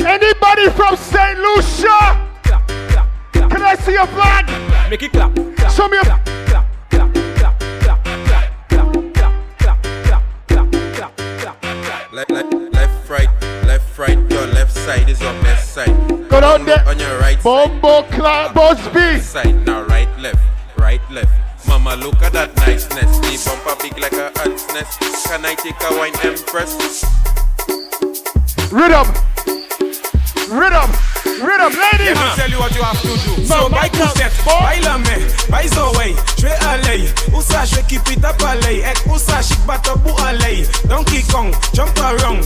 Anybody 0.00 0.70
from 0.70 0.96
St. 0.96 1.38
Lucia? 1.38 1.98
Can 3.32 3.62
I 3.62 3.74
see 3.76 3.96
a 3.96 4.06
flag? 4.06 4.46
Make 4.90 5.02
it 5.02 5.12
clap. 5.12 5.34
Show 5.70 5.88
me 5.88 5.98
a 5.98 6.18
Left, 12.10 12.30
left, 12.32 12.52
left, 12.72 13.10
right, 13.10 13.28
left, 13.64 13.98
right. 13.98 14.18
Your 14.30 14.46
left 14.48 14.74
side 14.74 15.08
is 15.08 15.20
your 15.20 15.32
best 15.42 15.72
side. 15.72 15.94
Go 16.28 16.40
down 16.40 16.64
there. 16.64 16.82
On 16.88 16.98
your 16.98 17.18
right 17.20 17.40
Bombo 17.42 17.87
Clark 18.28 18.52
Busby. 18.52 19.20
side. 19.20 19.64
Now 19.64 19.84
right, 19.84 20.08
left, 20.20 20.36
right, 20.76 21.00
left. 21.10 21.32
Mama, 21.66 21.96
look 21.96 22.20
at 22.20 22.34
that 22.34 22.54
niceness. 22.56 23.08
The 23.24 23.40
bumper 23.48 23.82
big 23.82 23.96
like 23.98 24.12
a 24.12 24.28
ant's 24.44 24.68
nest. 24.74 25.00
Can 25.26 25.46
I 25.46 25.54
take 25.54 25.80
a 25.80 25.96
wine, 25.96 26.12
Empress? 26.20 26.76
Rhythm. 28.70 29.08
Rhythm. 30.52 30.90
Rhythm. 31.40 31.72
Ladies. 31.72 32.20
Let 32.20 32.20
me 32.20 32.36
tell 32.36 32.50
you 32.50 32.58
what 32.60 32.74
you 32.76 32.82
have 32.82 33.00
to 33.00 33.08
do. 33.08 33.48
No, 33.48 33.64
So, 33.64 33.68
by 33.70 33.88
back 33.88 34.00
up, 34.00 34.12
Kuset, 34.12 34.44
boy. 34.44 34.60
by 34.60 34.76
Lame, 34.84 35.16
by 35.48 35.64
Zoé, 35.72 36.12
je 36.36 36.46
vais 36.48 36.58
aller. 36.68 37.08
Où 37.32 37.40
ça, 37.40 37.64
je 37.64 37.76
vais 37.76 37.82
keep 37.88 38.06
it 38.10 38.22
up 38.24 38.42
aller. 38.44 38.84
Et 38.84 39.08
où 39.08 39.16
ça, 39.18 39.40
chic 39.40 39.58
bateau 39.64 39.96
pour 40.04 40.20
aller. 40.22 40.66
Donkey 40.88 41.22
Kong, 41.32 41.54
jump 41.72 41.96
around. 41.98 42.44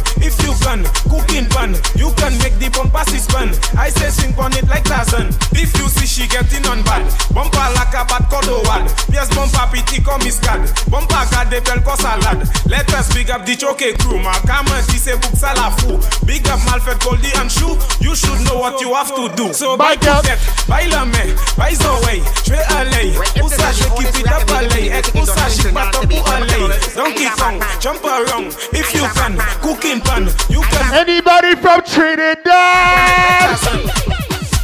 Bumper 11.52 11.64
garde 11.64 11.64
pel 11.64 11.82
ko 11.82 11.96
salade. 11.96 12.46
Let 12.66 12.92
us 12.94 13.12
big 13.12 13.30
up 13.30 13.44
the 13.44 13.56
choke 13.56 13.84
crew. 13.98 14.18
Ma 14.18 14.32
kama 14.46 14.80
si 14.82 14.98
se 14.98 15.12
book 15.12 15.36
sala 15.36 15.70
fou. 15.78 16.00
Big 16.24 16.48
up 16.48 16.60
Malfred 16.60 16.98
Goldie 17.00 17.32
and 17.36 17.50
Shoe. 17.50 17.76
You 18.00 18.14
should 18.16 18.40
know 18.44 18.58
what 18.58 18.80
you 18.80 18.94
have 18.94 19.14
to 19.14 19.28
do. 19.36 19.52
So 19.52 19.76
by 19.76 19.96
Back 19.96 20.08
up. 20.08 20.24
Kuset, 20.24 20.68
by 20.68 20.86
Lame, 20.86 21.36
by 21.56 21.74
Zoé, 21.74 22.22
je 22.44 22.52
vais 22.52 22.64
aller. 22.76 23.12
Où 23.42 23.48
ça, 23.48 23.72
je 23.72 23.84
vais 23.84 24.12
keep 24.12 24.20
it 24.20 24.32
up 24.32 24.50
aller. 24.50 24.86
Et 24.88 25.18
où 25.18 25.26
ça, 25.26 25.48
chic 25.50 25.72
bateau 25.72 26.06
pour 26.06 26.28
aller. 26.32 26.68
Donkey 26.96 27.28
Kong, 27.36 27.62
jump 27.80 28.04
around. 28.04 28.56
If 28.72 28.94
you 28.94 29.04
can, 29.14 29.36
cooking 29.60 30.00
pan, 30.00 30.28
you 30.48 30.62
can. 30.62 30.94
Anybody 30.94 31.54
from 31.56 31.82
Trinidad? 31.82 32.46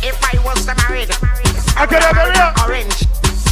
If 0.02 0.16
I 0.22 0.38
was 0.44 0.64
the 0.64 0.74
married, 0.88 1.10
I 1.76 1.86
could 1.86 2.02
have 2.02 2.16
a 2.16 2.30
real 2.30 2.52
orange, 2.64 3.04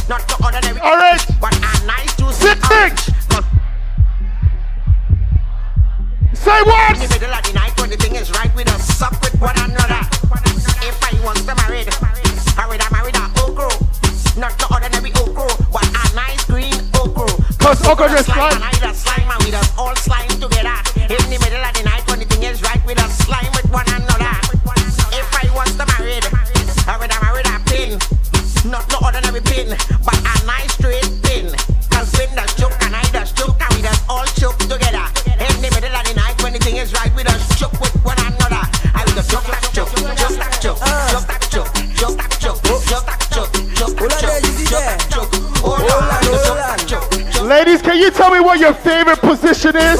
not 0.09 0.25
the 0.27 0.35
ordinary, 0.43 0.79
orange. 0.81 1.27
but 1.39 1.53
a 1.55 1.85
nice 1.85 2.15
juicy 2.17 2.47
Sit 2.47 2.61
Say 6.47 6.63
In 6.63 6.63
the 6.63 7.11
middle 7.11 7.35
of 7.35 7.43
the 7.43 7.51
night 7.59 7.75
when 7.75 7.89
the 7.89 7.97
thing 7.99 8.15
is 8.15 8.31
right, 8.31 8.47
we 8.55 8.63
just 8.63 8.95
suck 8.95 9.11
with 9.19 9.35
one 9.35 9.59
another. 9.67 9.99
If 10.79 10.95
I 11.03 11.11
want 11.19 11.43
to 11.43 11.53
marry, 11.59 11.83
I 11.83 12.63
would 12.71 12.79
have 12.79 12.87
married 12.87 13.19
a 13.19 13.27
okro, 13.43 13.67
not 14.39 14.55
the 14.55 14.63
ordinary 14.71 15.11
okro, 15.19 15.43
but 15.67 15.83
a 15.83 16.15
nice 16.15 16.39
green 16.47 16.71
okro. 16.95 17.27
Cause 17.59 17.83
okra 17.83 18.07
just 18.15 18.31
slime, 18.31 18.55
and 18.55 18.63
I 18.63 18.71
just 18.79 19.03
slime, 19.03 19.27
and 19.27 19.43
we 19.43 19.51
just 19.51 19.75
all 19.75 19.91
slime 19.99 20.31
together. 20.39 20.79
In 21.11 21.19
the 21.27 21.35
middle 21.35 21.59
of 21.59 21.73
the 21.75 21.83
night 21.83 22.07
when 22.07 22.23
the 22.23 22.27
thing 22.31 22.47
is 22.47 22.63
right, 22.63 22.79
we 22.87 22.95
just 22.95 23.27
slime 23.27 23.51
with 23.51 23.67
one 23.67 23.87
another. 23.91 24.31
If 25.11 25.27
I 25.35 25.51
was 25.51 25.75
the 25.75 25.83
married, 25.99 26.23
I 26.87 26.95
would 26.95 27.11
have 27.11 27.23
married 27.27 27.47
a 27.51 27.59
pin, 27.67 27.99
not 28.71 28.87
the 28.87 29.03
ordinary 29.03 29.43
pin, 29.43 29.75
Ladies, 47.47 47.81
can 47.81 47.95
you 47.95 48.11
tell 48.11 48.29
me 48.29 48.41
what 48.41 48.59
your 48.59 48.73
favorite 48.73 49.19
position 49.23 49.71
is? 49.71 49.95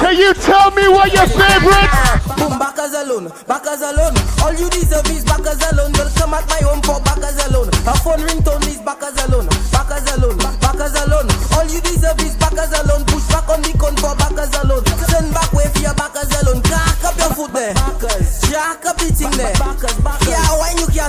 Can 0.00 0.16
you 0.16 0.32
tell 0.32 0.70
me 0.72 0.88
what 0.88 1.12
your 1.12 1.28
favorite? 1.28 1.92
Boom, 2.40 2.56
backers 2.56 2.96
alone, 2.96 3.28
backers 3.44 3.84
alone. 3.84 4.16
All 4.40 4.56
you 4.56 4.70
deserve 4.72 5.04
is 5.12 5.28
backers 5.28 5.60
alone. 5.68 5.92
Welcome 5.92 6.32
at 6.32 6.48
my 6.48 6.56
home 6.64 6.80
for 6.80 7.04
backers 7.04 7.36
alone. 7.52 7.68
A 7.84 7.92
phone 8.00 8.24
ringtone 8.24 8.64
is 8.64 8.80
backers 8.80 9.20
alone, 9.28 9.44
backers 9.68 10.08
alone, 10.16 10.40
backers 10.64 10.96
alone. 11.04 11.28
All 11.52 11.68
you 11.68 11.84
deserve 11.84 12.16
is 12.24 12.32
backers 12.40 12.72
alone. 12.80 13.04
Push 13.12 13.28
back 13.28 13.44
on 13.52 13.60
the 13.60 13.76
con 13.76 13.92
for 14.00 14.16
backers 14.16 14.48
alone. 14.64 14.88
Send 15.04 15.28
back 15.36 15.52
way 15.52 15.68
for 15.68 15.84
your 15.84 15.92
backers 16.00 16.32
alone. 16.40 16.64
Crack 16.64 17.04
up 17.04 17.16
your 17.20 17.32
foot 17.36 17.52
there. 17.52 17.76
Jack 18.48 18.88
up 18.88 18.96
the 18.96 19.12
thing 19.12 19.36
there. 19.36 19.52
Backers, 19.60 20.00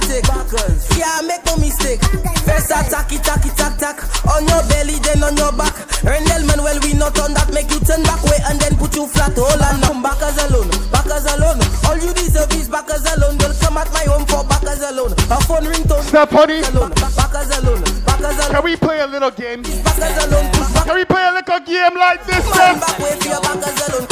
take. 0.08 0.28
Backers. 0.28 0.88
Yeah, 0.98 1.22
make 1.26 1.44
no 1.46 1.58
mistake. 1.58 2.02
First 2.46 2.72
attack, 2.72 3.12
it, 3.12 3.24
tack, 3.24 3.46
it, 3.46 3.56
tack, 3.56 3.78
tack. 3.78 3.98
On 4.28 4.46
your 4.48 4.64
belly, 4.70 5.00
then 5.00 5.24
on 5.24 5.36
your 5.38 5.52
back. 5.54 5.76
Rendell 6.04 6.44
man, 6.48 6.64
well, 6.64 6.80
we 6.84 6.94
not 6.94 7.18
on 7.20 7.34
that. 7.34 7.52
Make 7.54 7.70
you 7.72 7.80
turn 7.82 8.04
back 8.04 8.24
way 8.24 8.40
and 8.50 8.60
then 8.60 8.76
put 8.78 8.96
you 8.96 9.08
flat. 9.08 9.36
Hold 9.36 9.62
on 9.62 9.82
now. 9.82 10.00
Backers 10.00 10.38
alone, 10.48 10.70
backers 10.92 11.26
alone. 11.28 11.60
All 11.86 11.98
you 12.00 12.14
deserve 12.14 12.52
is 12.54 12.70
backers 12.70 13.06
alone. 13.16 13.38
Welcome 13.38 13.78
at 13.78 13.92
my 13.92 14.04
home 14.08 14.26
for 14.26 14.44
backers 14.48 14.82
alone. 14.82 15.12
A 15.12 15.38
phone 15.44 15.66
ringtone. 15.68 16.04
Steph 16.08 16.32
Honey. 16.32 16.62
Alone. 16.72 16.92
Backers 17.16 17.52
alone, 17.60 17.84
backers 18.06 18.38
alone. 18.40 18.52
Can 18.56 18.64
we 18.64 18.76
play 18.76 19.00
a 19.02 19.08
little 19.08 19.32
game? 19.32 19.62
Backers 19.62 20.18
alone. 20.24 20.52
Back. 20.74 20.86
Can 20.86 20.96
we 20.96 21.06
play 21.06 21.24
a 21.28 21.34
little 21.34 21.60
game 21.60 21.96
like 22.00 22.26
this? 22.26 22.46
Man 22.56 22.80
back 22.80 23.00
way 23.00 23.16
for 23.20 23.28
your 23.28 23.42
backers 23.42 23.80
alone. 23.90 24.08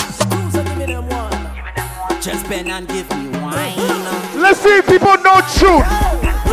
Just 2.21 2.49
bend 2.49 2.69
and 2.69 2.87
give 2.87 3.09
me 3.15 3.29
wine. 3.39 4.26
See 4.67 4.81
people 4.81 5.15
know 5.23 5.39
truth. 5.55 5.87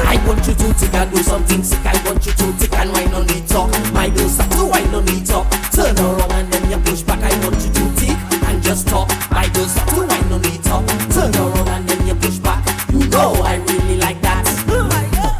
I 0.06 0.22
want 0.24 0.46
you 0.46 0.54
to 0.54 0.72
take 0.78 0.94
and 0.94 1.10
do 1.10 1.20
something 1.20 1.64
sick. 1.64 1.84
I 1.84 1.98
want 2.06 2.24
you 2.24 2.30
to 2.30 2.46
take 2.60 2.72
and 2.78 2.92
wine 2.92 3.12
on 3.12 3.26
the 3.26 3.42
top. 3.48 3.70
My 3.92 4.08
girl 4.08 4.28
start 4.28 4.52
to 4.52 4.66
wine 4.66 4.94
on 4.94 5.04
the 5.04 5.18
top. 5.26 5.50
Turn 5.74 5.98
around 5.98 6.30
and 6.30 6.46
then 6.52 6.70
you 6.70 6.78
push 6.86 7.02
back. 7.02 7.18
I 7.24 7.34
want 7.42 7.58
you 7.58 7.72
to 7.74 7.84
take 7.98 8.14
and 8.46 8.62
just 8.62 8.86
talk. 8.86 9.08
My 9.32 9.48
girl 9.48 9.66
start 9.66 9.88
to 9.98 10.06
wine 10.06 10.30
on 10.30 10.42
the 10.42 10.54
top. 10.62 10.86
Turn 11.10 11.34
around 11.34 11.68
and 11.74 11.88
then 11.88 12.06
you 12.06 12.14
push 12.14 12.38
back. 12.38 12.62
You 12.92 13.02
know 13.08 13.34
I 13.42 13.56
really 13.56 13.96
like 13.96 14.22
that. 14.22 14.46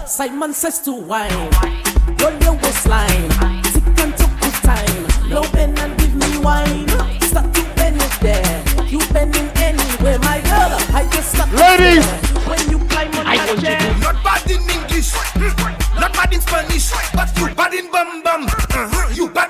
Simon 0.09 0.53
says 0.53 0.81
to 0.81 0.93
wine. 0.95 1.31
Roll 2.19 2.35
your 2.43 2.59
waistline. 2.59 3.31
Tick 3.71 3.87
and 4.03 4.19
took 4.19 4.35
good 4.43 4.59
time. 4.67 5.31
Now 5.31 5.47
bend 5.53 5.79
and 5.79 5.97
give 6.01 6.15
me 6.17 6.39
wine. 6.39 6.89
Start 7.23 7.55
to 7.55 7.63
bend 7.77 8.03
it 8.03 8.15
there. 8.19 8.65
You 8.91 8.99
bending 9.13 9.49
anywhere, 9.63 10.19
my 10.19 10.43
girl. 10.43 10.75
I 10.91 11.09
just 11.13 11.39
stop. 11.39 11.53
Ladies. 11.53 12.24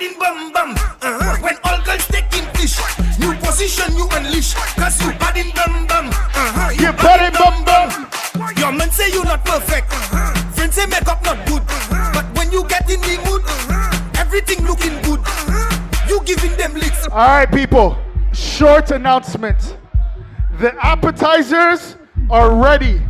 In 0.04 0.18
bum 0.18 0.52
bum. 0.52 0.70
Uh-huh. 0.72 1.36
When 1.40 1.56
all 1.64 1.80
girls 1.82 2.06
taking 2.08 2.46
fish, 2.54 2.78
new 3.18 3.34
position 3.40 3.96
you 3.96 4.06
unleash, 4.12 4.54
cause 4.76 5.00
you 5.02 5.12
bad 5.18 5.36
in 5.36 5.50
bum 5.54 5.86
bum. 5.86 6.08
Uh-huh. 6.08 6.70
You 6.72 6.92
bad 6.92 7.20
in 7.24 7.32
bum 7.32 7.64
bum. 7.64 7.90
Your 8.56 8.72
man 8.72 8.90
say 8.90 9.10
you 9.10 9.24
not 9.24 9.44
perfect, 9.44 9.88
uh-huh. 9.92 10.50
friends 10.52 10.74
say 10.74 10.86
makeup 10.86 11.22
not 11.24 11.46
good, 11.46 11.62
but 12.12 12.24
when 12.36 12.52
you 12.52 12.66
get 12.68 12.88
in 12.90 13.00
the 13.00 13.16
mood, 13.24 13.42
everything 14.16 14.64
looking 14.66 15.00
good. 15.02 15.20
You 16.08 16.20
giving 16.24 16.56
them 16.56 16.74
licks. 16.74 17.06
All 17.08 17.28
right, 17.28 17.50
people. 17.50 17.96
Short 18.32 18.90
announcement. 18.90 19.76
The 20.58 20.74
appetizers 20.84 21.96
are 22.30 22.54
ready. 22.54 23.00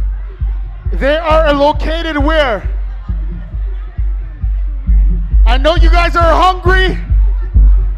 They 0.93 1.17
are 1.17 1.53
located 1.53 2.19
where? 2.19 2.74
I 5.47 5.59
know 5.59 5.77
you 5.77 5.91
guys 5.91 6.17
are 6.17 6.35
hungry, 6.35 6.99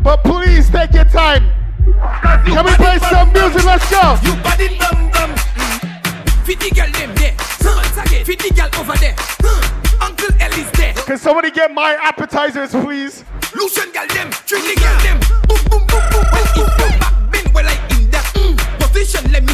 but 0.02 0.22
please 0.24 0.68
take 0.68 0.92
your 0.92 1.04
time. 1.04 1.48
Can 2.44 2.64
we 2.64 2.72
play 2.74 2.98
some 3.08 3.32
music? 3.32 3.64
Let's 3.64 3.88
go. 3.88 4.18
You 4.22 4.34
bad 4.42 4.60
in 4.60 4.78
bum 4.78 5.10
bum. 5.10 5.30
Fit 6.44 6.60
the 6.60 6.70
girl 6.74 6.90
them 6.92 7.14
there. 7.14 7.34
Once 7.64 7.96
again, 7.96 8.24
fit 8.24 8.38
the 8.40 8.50
girl 8.52 8.68
over 8.80 8.96
there. 8.98 9.14
Uncle 10.00 10.28
Ellie's 10.40 10.70
there. 10.72 10.92
Can 10.94 11.18
somebody 11.18 11.50
get 11.50 11.72
my 11.72 11.96
appetizers, 12.02 12.72
please? 12.72 13.24
Lucian 13.54 13.90
girl 13.92 14.06
them, 14.08 14.30
girl 14.48 14.98
them. 15.02 15.20
Boom 15.48 15.58
boom 15.70 15.86
boom 15.86 16.02
boom. 16.10 16.24
If 16.34 16.56
you 16.56 16.64
back 16.76 17.30
bend, 17.30 17.54
well 17.54 17.66
I 17.66 17.74
in 17.96 18.10
that 18.10 18.24
mm. 18.34 18.56
position, 18.80 19.30
let 19.32 19.44
me 19.44 19.52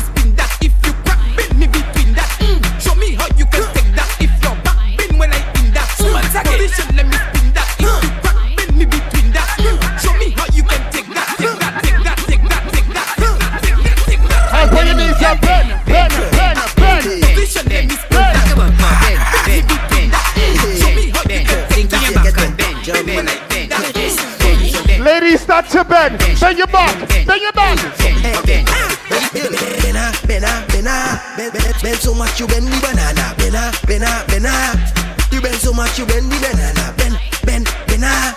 Ladies, 25.22 25.42
start 25.42 25.68
to 25.68 25.84
bend. 25.84 26.18
Bend 26.18 26.58
your 26.58 26.66
back. 26.66 26.98
Bend 27.08 27.40
your 27.40 27.52
back. 27.52 27.78
Bena, 29.78 30.10
bena, 30.26 30.66
bena, 30.66 31.20
bend 31.80 31.98
so 31.98 32.12
much 32.12 32.40
you 32.40 32.48
bend 32.48 32.66
the 32.66 32.80
banana. 32.82 33.32
Bena, 33.38 33.70
bena, 33.86 34.24
bena. 34.26 34.50
You 35.30 35.40
bend 35.40 35.54
so 35.62 35.72
much 35.72 35.96
you 35.96 36.06
bend 36.06 36.26
the 36.26 36.38
banana. 36.42 36.92
Bend, 36.96 37.20
bend, 37.44 37.70
bena. 37.86 38.34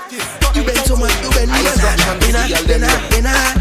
You 0.53 0.63
bend 0.63 0.85
so 0.85 0.95
much 0.95 1.09
you 1.23 1.31
bend 1.31 1.49
the 1.49 1.63
banana. 1.65 2.19
Bena, 2.19 2.45
bena, 2.67 2.89
bena. 3.09 3.54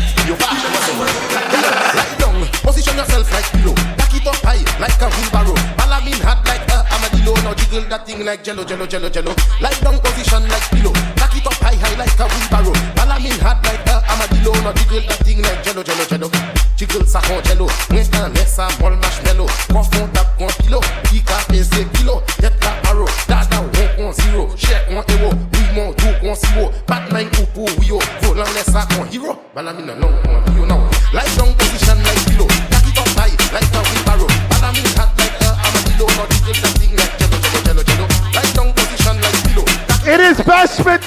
thing 8.15 8.27
like 8.27 8.45
jello, 8.45 8.65
jello, 8.65 8.87
jello, 8.87 9.09
jello. 9.09 9.35
Light 9.61 9.81
down 9.83 9.99
position 9.99 10.43
like 10.49 10.69
pillow. 10.71 10.93
Cock 11.17 11.37
it 11.37 11.47
up 11.47 11.55
high, 11.55 11.75
high 11.75 11.97
like 11.99 12.19
a 12.19 12.27
wheelbarrow. 12.27 12.75
Balamin 12.95 13.39
hot 13.43 13.63
like 13.65 13.87
a 13.87 14.03
armadillo. 14.11 14.53
Now 14.63 14.73
jiggle 14.73 15.03
that 15.09 15.19
thing 15.25 15.43
like 15.43 15.63
jello, 15.65 15.83
jello, 15.83 16.05
jello. 16.05 16.29
Jiggle 16.77 17.07
sa 17.07 17.21
con 17.23 17.43
jello. 17.45 17.67
Mwen 17.91 18.07
tan 18.11 18.33
nesa 18.35 18.69
mol 18.81 18.97
marshmallow. 18.97 19.49
Confond 19.73 20.13
tap 20.15 20.39
con 20.39 20.49
pillow. 20.63 20.83
Ika 21.13 21.37
pese 21.49 21.85
kilo. 21.95 22.23
Yet 22.43 22.55
la 22.63 22.73
paro. 22.83 23.07
Dada 23.27 23.61
won 23.61 23.89
con 23.97 24.13
zero. 24.13 24.49
Check 24.57 24.89
on 24.91 25.05
ewo. 25.15 25.31
Oui 25.53 25.65
mon 25.75 25.95
two 25.95 26.13
con 26.21 26.35
zero. 26.37 26.73
Bat 26.87 27.13
nine 27.13 27.31
upo 27.43 27.67
wio. 27.81 27.99
Volan 28.23 28.49
nesa 28.55 28.87
con 28.95 29.09
hero. 29.11 29.39
Balamin 29.55 29.91
a 29.91 29.95
long 29.95 30.17
con 30.23 30.43
hero 30.55 30.67
now. 30.67 30.81
Light 31.13 31.31
down 31.37 31.53
position. 31.55 31.84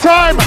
time. 0.07 0.39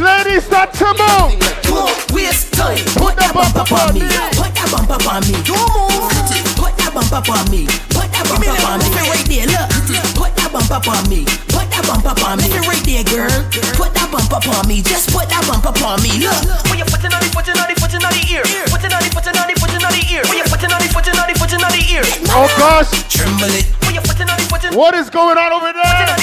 Ladies, 0.00 0.48
start 0.48 0.72
to 0.80 0.88
move. 0.96 1.36
Don't 1.68 1.92
waste 2.16 2.48
time. 2.56 2.80
Put 2.96 3.20
that 3.20 3.36
bumper 3.36 3.68
on 3.76 3.92
me. 3.92 4.00
Put 4.32 4.56
that 4.56 4.68
bumper 4.72 4.96
on 4.96 5.20
me. 5.28 5.36
Don't 5.44 5.60
move. 5.76 6.08
Put 6.56 6.72
that 6.80 6.88
bumper 6.96 7.20
on 7.20 7.44
me. 7.52 7.68
Put 7.92 8.08
that 8.08 8.24
bumper 8.24 8.48
on 8.64 8.80
me. 8.80 8.88
Right 9.12 9.28
there, 9.28 9.44
look. 9.44 9.68
Put 10.16 10.32
that 10.40 10.48
bumper 10.48 10.88
on 10.88 11.04
me. 11.12 11.28
Put 11.52 11.68
that 11.68 11.84
bumper 11.84 12.16
on 12.16 12.40
me. 12.40 12.48
Right 12.64 12.84
there, 12.88 13.04
girl. 13.04 13.28
Put 13.76 13.92
that 13.92 14.08
bumper 14.08 14.40
on 14.56 14.64
me. 14.64 14.80
Just 14.80 15.12
put 15.12 15.28
that 15.28 15.44
bumper 15.44 15.76
on 15.84 16.00
me. 16.00 16.08
Look. 16.24 16.40
When 16.72 16.80
you're 16.80 16.88
putting 16.88 17.12
on 17.12 17.20
it, 17.20 17.28
putting 17.36 17.60
on 17.60 17.68
it, 17.68 17.76
putting 17.76 18.00
on 18.00 18.12
the 18.16 18.24
ear. 18.32 18.44
Putting 18.72 18.88
on 18.88 19.04
it, 19.04 19.12
putting 19.12 19.36
on 19.36 19.52
it, 19.52 19.60
the 19.60 20.02
ear. 20.16 20.24
When 20.32 20.40
you're 20.40 20.48
putting 20.48 20.72
on 20.72 20.80
it, 20.80 20.88
the 20.88 21.84
ear. 21.92 22.02
Oh 22.32 22.48
gosh. 22.56 22.88
Tremble 23.12 23.52
it. 23.52 23.68
What 24.74 24.94
is 24.94 25.10
going 25.10 25.36
on 25.36 25.52
over 25.52 25.72
there? 25.72 26.19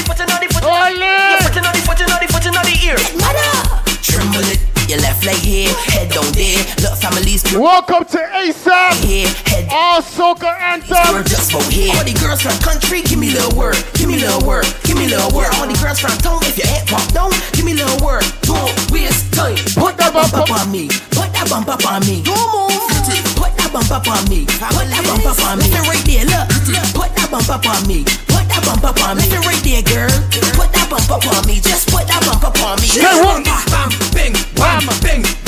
Welcome 7.55 8.03
to 8.11 8.19
ASAP. 8.19 9.07
Yeah, 9.07 9.71
All 9.71 10.03
soca 10.03 10.51
anthem. 10.59 11.23
Just 11.23 11.55
for 11.55 11.63
here. 11.71 11.95
All 11.95 12.03
the 12.03 12.11
girls 12.19 12.43
from 12.43 12.51
country, 12.59 12.99
give 13.07 13.19
me 13.23 13.31
little 13.31 13.55
word. 13.55 13.79
Give 13.95 14.11
me 14.11 14.19
little 14.19 14.43
word. 14.43 14.67
Give 14.83 14.99
me 14.99 15.07
little 15.07 15.31
word. 15.31 15.47
All 15.55 15.63
the 15.63 15.71
girls 15.79 16.03
from 16.03 16.11
town, 16.19 16.43
if 16.43 16.59
your 16.59 16.67
head 16.67 16.83
pop 16.91 17.07
down, 17.15 17.31
give 17.55 17.63
me 17.63 17.71
little 17.71 17.95
word. 18.03 18.27
Don't 18.43 18.67
waste 18.91 19.31
time. 19.31 19.55
Put 19.79 19.95
that 19.95 20.11
bump 20.11 20.35
up 20.35 20.51
on 20.51 20.67
me. 20.75 20.91
Put 21.15 21.31
that 21.39 21.47
bump 21.47 21.71
up 21.71 21.87
on 21.87 22.03
me. 22.03 22.19
Don't 22.19 22.35
move. 22.51 22.83
Put 23.39 23.55
that 23.55 23.71
bump 23.71 23.95
up 23.95 24.03
on 24.11 24.27
me. 24.27 24.43
Put 24.59 24.91
that 24.91 25.03
bump 25.07 25.23
up 25.23 25.39
on 25.47 25.55
me. 25.55 25.71
Listen 25.71 25.87
right 25.87 26.03
there, 26.03 26.27
look. 26.27 26.45
Put 26.99 27.15
that 27.15 27.31
bump 27.31 27.47
up 27.47 27.63
on 27.63 27.79
me. 27.87 28.03
Put 28.27 28.43
that 28.51 28.59
bump 28.67 28.83
up 28.83 28.99
on 29.07 29.15
me. 29.15 29.23
Listen 29.23 29.39
right 29.47 29.63
there, 29.63 29.83
girl. 29.87 30.11
Put 30.51 30.75
that 30.75 30.91
bump 30.91 31.07
up 31.07 31.23
on 31.31 31.47
me. 31.47 31.63
Just 31.63 31.87
put 31.87 32.03
that 32.11 32.19
bump 32.27 32.43
up 32.43 32.59
on 32.59 32.75
me. 32.83 32.91
Bam, 32.99 33.39
bam, 33.71 33.87
bing, 34.11 34.35
bam, 34.59 34.83
bing. 34.99 35.46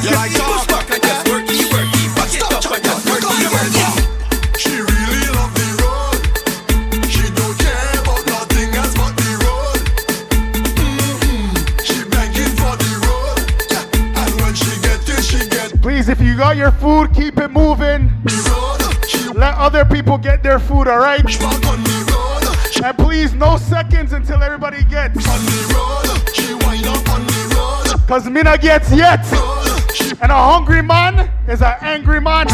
Ground. 0.00 0.04
You 0.04 0.16
like 0.16 0.32
push 0.32 0.66
back 0.66 0.90
and 0.90 1.02
just 1.02 1.26
worky, 1.26 1.58
worky, 1.72 2.04
back 2.16 2.34
it 2.34 2.42
up 2.42 2.64
and 2.72 2.84
just 2.84 3.06
worky, 3.06 3.46
worky. 3.54 4.58
She 4.58 4.80
really 4.80 5.24
love 5.36 5.52
the 5.54 5.68
road. 5.82 6.18
She 7.08 7.30
don't 7.32 7.56
care 7.58 8.00
about 8.02 8.22
nothing 8.26 8.74
else 8.74 8.94
but 8.94 9.16
the 9.16 9.32
road. 9.44 9.80
Mm-hmm. 10.76 11.82
She 11.82 12.04
begging 12.08 12.54
for 12.56 12.74
the 12.76 12.92
road. 13.06 13.40
Yeah. 13.70 14.22
And 14.22 14.40
when 14.40 14.54
she 14.54 14.80
get 14.82 15.08
it, 15.08 15.22
she 15.22 15.48
get 15.48 15.80
Please, 15.80 16.08
if 16.08 16.20
you 16.20 16.36
got 16.36 16.56
your 16.56 16.72
food, 16.72 17.14
keep 17.14 17.38
it 17.38 17.50
moving. 17.50 18.12
Let 19.34 19.54
other 19.56 19.84
people 19.84 20.16
get 20.16 20.42
their 20.42 20.58
food, 20.58 20.88
all 20.88 20.98
right? 20.98 21.22
And 22.82 22.98
please, 22.98 23.34
no 23.34 23.56
seconds 23.58 24.12
until 24.12 24.42
everybody 24.42 24.82
gets. 24.84 25.26
Cause 28.06 28.30
me 28.30 28.42
not 28.42 28.60
gets 28.60 28.92
yet. 28.92 29.65
And 30.22 30.32
a 30.32 30.34
hungry 30.34 30.82
man 30.82 31.30
is 31.46 31.60
an 31.60 31.74
angry 31.82 32.20
man. 32.20 32.46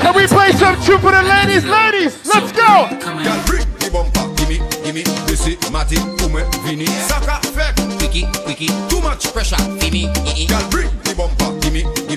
Can 0.00 0.14
we 0.14 0.26
play 0.26 0.52
some 0.52 0.80
tune 0.82 1.00
for 1.00 1.10
the 1.10 1.22
ladies? 1.22 1.64
Ladies, 1.64 2.26
let's 2.26 2.52
go! 2.52 2.86
Girl, 3.00 3.42
bring 3.46 3.64
the 3.78 3.90
bumper, 3.90 4.28
gimme, 4.36 4.58
gimme, 4.84 5.02
this 5.26 5.46
it, 5.46 5.72
Matty, 5.72 5.96
Ume, 5.96 6.44
Vini, 6.64 6.86
Saka, 6.86 7.40
Fek, 7.48 8.00
Wiki, 8.00 8.26
Wiki, 8.46 8.66
too 8.88 9.00
much 9.00 9.32
pressure, 9.32 9.56
Fini, 9.78 10.04
Girl, 10.46 10.68
bring 10.70 10.88
the 11.04 11.14
bumper, 11.16 11.59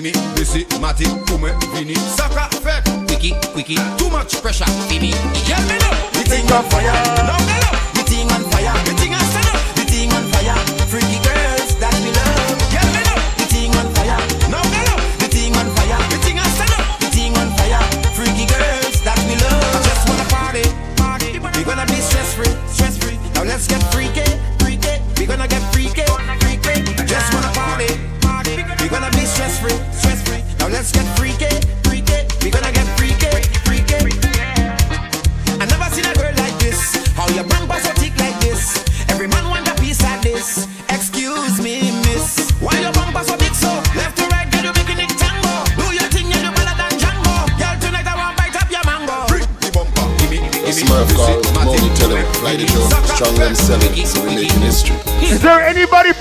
fini, 0.04 0.12
bese, 0.34 0.66
mate, 0.80 1.04
koumen, 1.26 1.54
vini. 1.74 1.94
Saka 2.16 2.48
fek, 2.62 2.84
wiki, 3.08 3.34
wiki, 3.56 3.74
too 3.96 4.10
much 4.10 4.40
pressure, 4.42 4.66
fini. 4.88 5.14
Yel 5.48 5.62
mi 5.66 5.78
nou, 5.78 5.94
we 6.12 6.22
think 6.24 6.50
of 6.50 6.66
fire, 6.70 6.92
nou 7.26 7.38
me 7.46 7.52
nou 7.52 7.63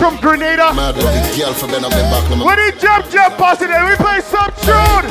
from 0.03 0.19
Grenada? 0.19 0.75
Mad 0.75 0.99
with 0.99 1.07
the 1.07 1.23
girl 1.39 1.53
for 1.55 1.67
Ben 1.71 1.81
back, 1.87 2.27
When 2.27 2.59
he 2.59 2.75
jump, 2.75 3.07
jump, 3.07 3.39
posse, 3.39 3.71
and 3.71 3.87
we 3.87 3.95
play 3.95 4.19
some 4.19 4.51
tune. 4.67 5.07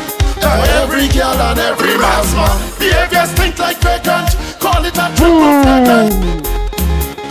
Every 0.85 1.09
girl 1.17 1.33
and 1.49 1.59
every 1.59 1.97
man's 1.97 2.35
man 2.35 2.57
Behavior 2.77 3.25
stink 3.27 3.59
like 3.61 3.79
vagrant 3.79 4.35
Call 4.59 4.85
it 4.85 4.99
a 4.99 5.07
triple 5.15 5.55
flagrant 5.63 6.13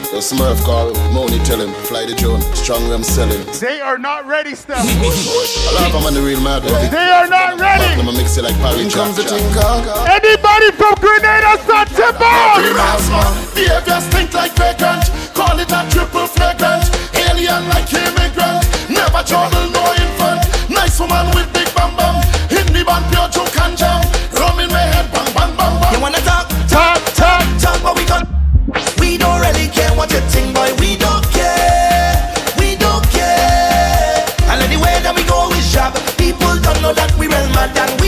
The 0.09 0.24
Smurf 0.24 0.64
call, 0.64 0.95
Money 1.12 1.38
tell 1.43 1.59
him, 1.59 1.74
fly 1.86 2.05
the 2.05 2.16
drone, 2.16 2.41
strong 2.55 2.88
them 2.89 3.03
selling. 3.03 3.43
They 3.59 3.82
are 3.82 3.97
not 3.97 4.26
ready 4.26 4.55
still. 4.55 4.76
I 4.80 5.70
love 5.76 5.91
them 5.91 6.05
on 6.07 6.14
the 6.14 6.22
real 6.22 6.39
mad 6.41 6.64
with 6.64 6.89
They 6.89 7.09
are 7.12 7.28
not 7.28 7.59
ready. 7.59 7.99
I'ma 7.99 8.14
mix 8.14 8.38
it 8.38 8.43
like 8.43 8.55
Parry 8.64 8.88
Jack. 8.88 9.12
Anybody 9.20 10.72
from 10.80 10.95
Grenada, 11.03 11.62
start 11.62 11.89
to 11.99 12.05
Every 12.09 12.74
bounce. 12.74 12.80
man's 12.80 13.09
man 13.12 13.32
Behavior 13.53 13.99
stink 14.01 14.34
like 14.34 14.55
vagrant 14.55 15.20
Call 15.41 15.57
it 15.57 15.71
a 15.73 15.81
triple 15.89 16.27
flagrant 16.27 16.85
uh, 16.85 17.25
Alien 17.25 17.65
like 17.73 17.89
immigrant. 17.89 18.61
Never 18.93 19.25
trouble 19.25 19.73
no 19.73 19.81
infant. 19.97 20.45
Nice 20.69 20.99
woman 21.01 21.25
with 21.33 21.49
big 21.51 21.65
bam 21.73 21.97
bam 21.97 22.21
In 22.53 22.67
the 22.69 22.85
band 22.85 23.09
pure 23.09 23.25
joke 23.33 23.57
and 23.65 23.73
jam. 23.75 24.05
Rum 24.37 24.59
in 24.61 24.69
my 24.69 24.85
head 24.93 25.09
bang 25.09 25.33
bang 25.33 25.53
bang 25.57 25.75
bang. 25.81 25.93
You 25.97 25.99
wanna 25.99 26.21
talk? 26.21 26.45
Talk, 26.69 27.01
talk. 27.17 27.41
Talk 27.57 27.81
but 27.81 27.97
we 27.97 28.05
can 28.05 28.21
We 29.01 29.17
don't 29.17 29.41
really 29.41 29.65
care 29.73 29.89
what 29.97 30.13
you 30.13 30.21
think 30.29 30.53
boy. 30.53 30.77
We 30.77 30.93
don't 31.01 31.25
care. 31.33 32.13
We 32.61 32.77
don't 32.77 33.01
care. 33.09 34.21
And 34.45 34.61
anywhere 34.61 35.01
that 35.01 35.13
we 35.17 35.25
go 35.25 35.49
is 35.57 35.73
job 35.73 35.97
People 36.21 36.53
don't 36.61 36.79
know 36.85 36.93
that 36.93 37.09
we 37.17 37.25
real 37.25 37.49
mad 37.57 37.73
And 37.81 38.00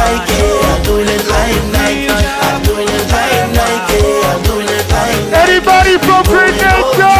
Nike 0.00 0.40
I'm 0.68 0.80
doing 0.82 1.08
it 1.08 1.24
like 1.28 1.62
Nike 1.76 2.08
I'm 2.08 2.62
doing 2.64 2.88
it 2.88 3.06
like 3.12 3.52
Nike 3.52 4.00
I'm 4.30 4.40
doing 4.48 4.68
it 4.68 4.86
like 4.94 5.20
Nike 5.30 5.44
Anybody 5.44 5.94
from 5.98 6.22
Grenada? 6.24 7.12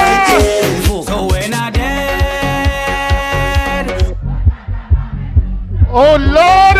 So 1.04 1.16
when 1.30 1.52
I 1.54 1.56
dead, 1.70 3.86
Oh 5.92 6.16
Lord! 6.16 6.78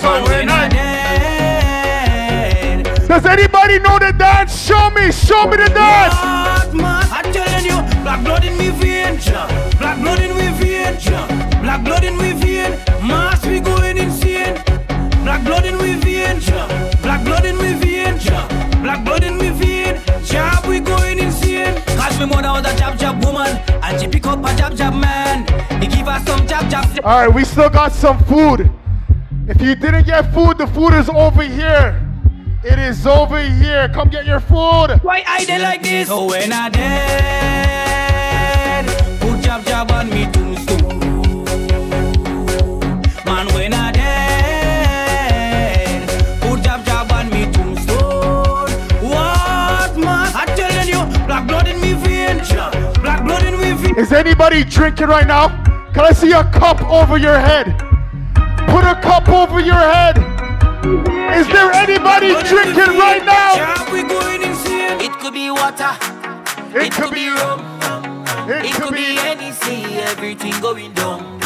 so 0.00 0.10
when 0.24 0.48
I 0.48 0.68
dead, 0.68 2.84
Does 3.08 3.26
anybody 3.26 3.78
know 3.80 3.98
the 3.98 4.12
dance? 4.16 4.54
Show 4.66 4.88
me, 4.90 5.12
show 5.12 5.46
me 5.46 5.56
the 5.58 5.68
dance. 5.68 6.14
I'm 7.10 7.32
telling 7.32 7.64
you, 7.64 7.82
black 8.02 8.22
blood 8.24 8.44
in 8.44 8.56
me 8.58 8.68
vein, 8.70 9.18
black 9.78 9.98
blood 10.00 10.20
in 10.20 10.34
me 10.36 10.48
vein, 10.58 10.96
black 11.62 11.82
blood 11.84 12.04
in 12.04 12.16
me 12.16 12.32
vein, 12.32 12.78
black 15.36 15.44
blood 15.44 15.66
in 15.66 15.76
me 15.76 15.92
vein, 15.96 16.40
black 17.02 17.22
blood 17.24 17.44
in 17.44 17.58
me 17.58 17.74
vein, 17.74 18.16
black 18.82 19.04
blood 19.04 19.22
in 19.22 19.36
me 19.36 19.50
vein, 19.50 20.00
job 20.24 20.64
we 20.66 20.80
going 20.80 21.18
insane. 21.18 21.74
Cause 21.98 22.18
me 22.18 22.24
mother 22.24 22.48
was 22.48 22.66
a 22.66 22.74
jab 22.78 22.98
jab 22.98 23.22
woman, 23.22 23.48
and 23.82 24.00
she 24.00 24.08
pick 24.08 24.26
up 24.26 24.38
a 24.38 24.56
jab 24.56 24.74
jab 24.74 24.94
man, 24.94 25.46
he 25.82 25.88
give 25.88 26.06
her 26.06 26.18
some 26.24 26.46
jab 26.46 26.70
jab. 26.70 26.86
All 27.04 27.26
right, 27.26 27.34
we 27.34 27.44
still 27.44 27.68
got 27.68 27.92
some 27.92 28.18
food. 28.24 28.70
If 29.46 29.60
you 29.60 29.74
didn't 29.74 30.06
get 30.06 30.32
food, 30.32 30.56
the 30.56 30.68
food 30.68 30.94
is 30.94 31.10
over 31.10 31.42
here. 31.42 32.00
It 32.64 32.78
is 32.78 33.06
over 33.06 33.38
here. 33.40 33.90
Come 33.90 34.08
get 34.08 34.24
your 34.24 34.40
food. 34.40 34.98
Why 35.02 35.22
I 35.26 35.44
dey 35.44 35.58
like 35.58 35.82
this? 35.82 36.08
So 36.08 36.24
when 36.24 36.50
I 36.50 36.70
dead, 36.70 38.86
put 39.20 39.42
jab 39.42 39.66
jab 39.66 39.92
on 39.92 40.08
me 40.08 40.35
Is 53.96 54.12
anybody 54.12 54.62
drinking 54.62 55.06
right 55.06 55.26
now? 55.26 55.48
Can 55.94 56.04
I 56.04 56.12
see 56.12 56.32
a 56.32 56.44
cup 56.52 56.82
over 56.82 57.16
your 57.16 57.38
head? 57.38 57.64
Put 58.68 58.84
a 58.84 59.00
cup 59.00 59.26
over 59.30 59.58
your 59.58 59.72
head. 59.72 60.18
Is 61.40 61.48
there 61.48 61.72
anybody 61.72 62.36
drinking 62.44 62.92
right 63.00 63.24
now? 63.24 63.56
It 65.00 65.12
could 65.12 65.32
be 65.32 65.50
water. 65.50 65.96
It, 66.76 66.92
could, 66.92 67.14
be 67.14 67.30
rum. 67.30 67.64
It, 68.46 68.74
could 68.74 68.92
be 68.92 69.16
anything. 69.16 69.86
Everything 70.12 70.52
going 70.60 70.92
down. 70.92 71.40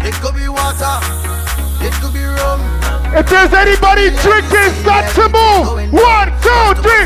It 0.00 0.14
could 0.14 0.34
be 0.34 0.48
water. 0.48 0.96
It 1.84 1.92
could 2.00 2.14
be 2.14 2.24
rum. 2.24 2.62
If 3.12 3.28
there's 3.28 3.52
anybody 3.52 4.16
drinking, 4.24 4.72
start 4.80 5.12
to 5.12 5.28
move. 5.28 5.92
One, 5.92 6.32
two, 6.40 6.72
three. 6.80 7.04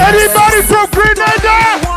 Anybody 0.00 0.62
from 0.62 0.88
Grenada? 0.90 1.89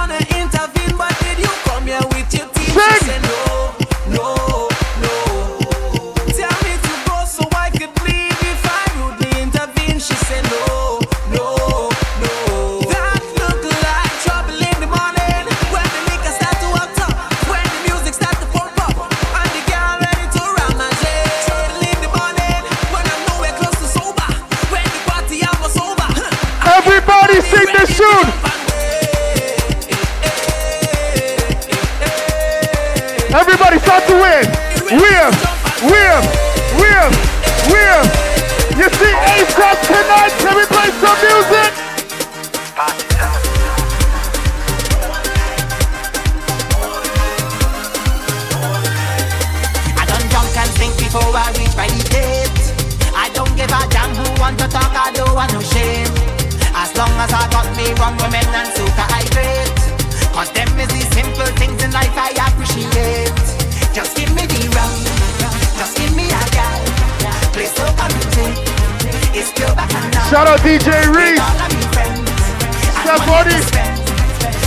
Shout 70.34 70.50
out 70.50 70.66
DJ 70.66 70.90
Reese. 71.14 71.38
All 71.38 71.62
of 71.62 71.70
me 71.78 71.86
friends, 71.94 72.26
and 72.66 72.74
Step 73.06 73.22
on 73.30 73.46
it. 73.54 73.70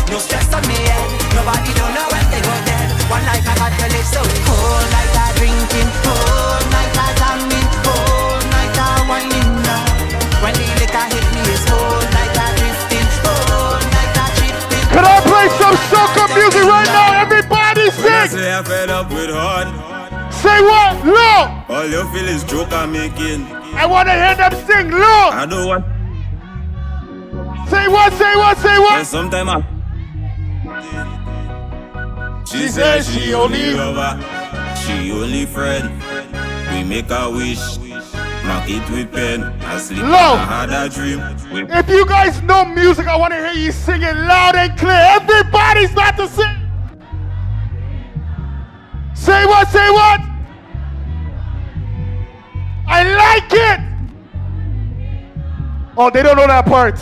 No 0.07 0.23
stress 0.23 0.47
on 0.55 0.62
me 0.71 0.79
head, 0.79 1.11
nobody 1.35 1.75
don't 1.75 1.91
know 1.91 2.07
when 2.07 2.23
they 2.31 2.39
dead. 2.39 2.87
One 3.11 3.27
night 3.27 3.43
I 3.43 3.51
got 3.59 3.75
to 3.75 3.87
live 3.91 4.07
so 4.07 4.23
whole 4.47 4.87
night 4.95 5.11
I 5.19 5.35
drinking, 5.35 5.91
whole 6.07 6.62
night 6.71 6.95
I 6.95 7.11
jamming, 7.19 7.67
whole 7.83 8.39
night 8.47 8.79
I 8.79 9.11
whining 9.11 9.53
now. 9.67 9.91
When 10.39 10.55
the 10.55 10.71
liquor 10.79 11.07
hit 11.11 11.27
me, 11.35 11.43
it's 11.51 11.67
whole 11.67 11.99
night 12.14 12.31
I 12.31 12.47
drifting, 12.62 13.09
whole 13.27 13.83
night 13.91 14.14
I 14.23 14.27
drifting. 14.39 14.87
Can 14.95 15.03
I 15.03 15.19
play 15.27 15.51
some 15.59 15.75
soca 15.91 16.31
music 16.31 16.62
right 16.62 16.91
now? 16.95 17.27
Everybody 17.27 17.91
sing. 17.91 18.39
say 18.39 18.55
I 18.55 18.62
fed 18.62 18.87
up 18.87 19.11
with 19.11 19.35
hard, 19.35 19.67
Say 20.31 20.62
what? 20.62 20.95
Look. 21.03 21.75
all 21.75 21.91
you 21.91 22.07
feel 22.14 22.29
is 22.31 22.47
joke 22.47 22.71
I'm 22.71 22.95
making. 22.95 23.66
I 23.77 23.87
want 23.87 24.09
to 24.09 24.14
hear 24.14 24.35
them 24.35 24.53
sing. 24.66 24.91
Look. 24.91 25.35
I 25.35 25.47
don't 25.49 25.66
want. 25.66 25.85
Say 27.70 27.89
what? 27.89 28.12
Say 28.12 28.37
what? 28.37 28.57
Say 28.59 28.74
And 28.74 28.83
what? 28.85 29.07
sometime 29.07 29.49
I. 29.51 29.62
She, 32.47 32.59
She 32.59 32.68
said 32.68 33.03
she 33.05 33.35
only 33.35 33.72
lover, 33.74 34.22
she 34.83 35.11
only 35.12 35.47
friend. 35.47 35.91
We 36.72 36.85
make 36.85 37.11
a 37.11 37.29
wish, 37.31 37.79
mark 38.47 38.68
it 38.68 38.89
with 38.91 39.12
pen. 39.12 39.43
I 39.62 39.79
sleep 39.79 40.03
Low. 40.03 40.09
I 40.35 40.66
had 40.66 40.70
a 40.70 40.89
dream. 40.89 41.20
We 41.53 41.62
If 41.72 41.89
you 41.89 42.07
guys 42.07 42.41
know 42.43 42.64
music, 42.64 43.07
I 43.09 43.16
want 43.16 43.33
to 43.33 43.39
hear 43.39 43.53
you 43.64 43.72
sing 43.72 44.03
it 44.03 44.14
loud 44.16 44.55
and 44.57 44.79
clear. 44.79 44.93
Everybody 45.20 45.87
start 45.89 46.16
to 46.16 46.29
sing. 46.29 46.57
Say 49.14 49.45
what? 49.47 49.68
Say 49.68 49.91
what? 49.91 50.20
I 52.89 53.03
like 53.03 53.53
it. 53.53 53.80
Oh, 55.97 56.11
they 56.11 56.22
don't 56.22 56.37
know 56.37 56.47
that 56.47 56.66
part. 56.66 56.97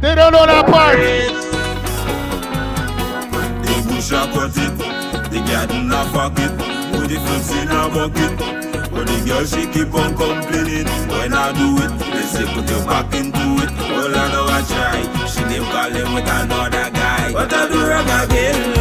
They 0.00 0.14
don't 0.14 0.32
know 0.32 0.46
that 0.46 0.66
part. 0.66 0.98
But 8.94 9.06
the 9.08 9.22
girl 9.26 9.44
she 9.44 9.66
keep 9.72 9.92
on 9.94 10.14
complaining 10.16 10.86
when 11.08 11.32
I 11.34 11.52
do 11.52 11.76
it. 11.82 11.98
They 11.98 12.22
say 12.22 12.44
put 12.54 12.70
your 12.70 12.84
back 12.86 13.12
into 13.14 13.58
it. 13.62 13.70
All 13.90 14.14
I 14.14 14.32
know 14.32 14.46
I 14.46 14.62
try. 14.62 15.26
She 15.26 15.42
name 15.44 15.64
call 15.64 15.90
him 15.90 16.14
with 16.14 16.28
another 16.28 16.90
guy. 16.90 17.32
What 17.32 17.52
I 17.52 17.68
do 17.68 17.84
wrong 17.84 18.08
again, 18.22 18.73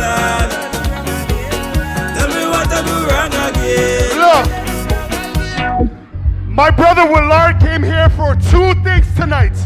my 6.54 6.70
brother 6.70 7.10
Willard 7.12 7.60
came 7.60 7.82
here 7.82 8.10
for 8.10 8.36
two 8.36 8.74
things 8.86 9.10
tonight. 9.16 9.58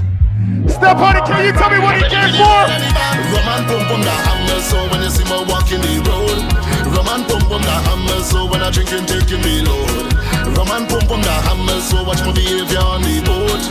Steph 0.71 0.97
Honey, 0.97 1.19
can 1.27 1.43
you 1.43 1.51
tell 1.51 1.69
me 1.69 1.79
what 1.79 1.99
he 1.99 2.03
came 2.07 2.31
for? 2.39 2.63
And 2.71 4.03
the 4.03 4.15
hammer, 4.23 4.59
so 4.63 4.87
when 4.87 5.03
you 5.03 5.11
see 5.11 5.27
me 5.27 5.43
walking 5.51 5.83
the 5.83 5.99
road. 6.07 6.39
And 6.87 7.63
the 7.63 7.77
hammer, 7.83 8.23
so 8.23 8.47
when 8.47 8.61
I 8.63 8.71
drinking 8.71 9.05
taking 9.05 9.41
me 9.43 9.61
load. 9.67 10.15
And 10.47 10.55
the 10.55 11.35
hammer, 11.43 11.79
so 11.81 12.03
watch 12.03 12.23
my 12.23 12.31
behavior 12.31 12.79
on 12.79 13.01
the 13.03 13.19
boat. 13.27 13.63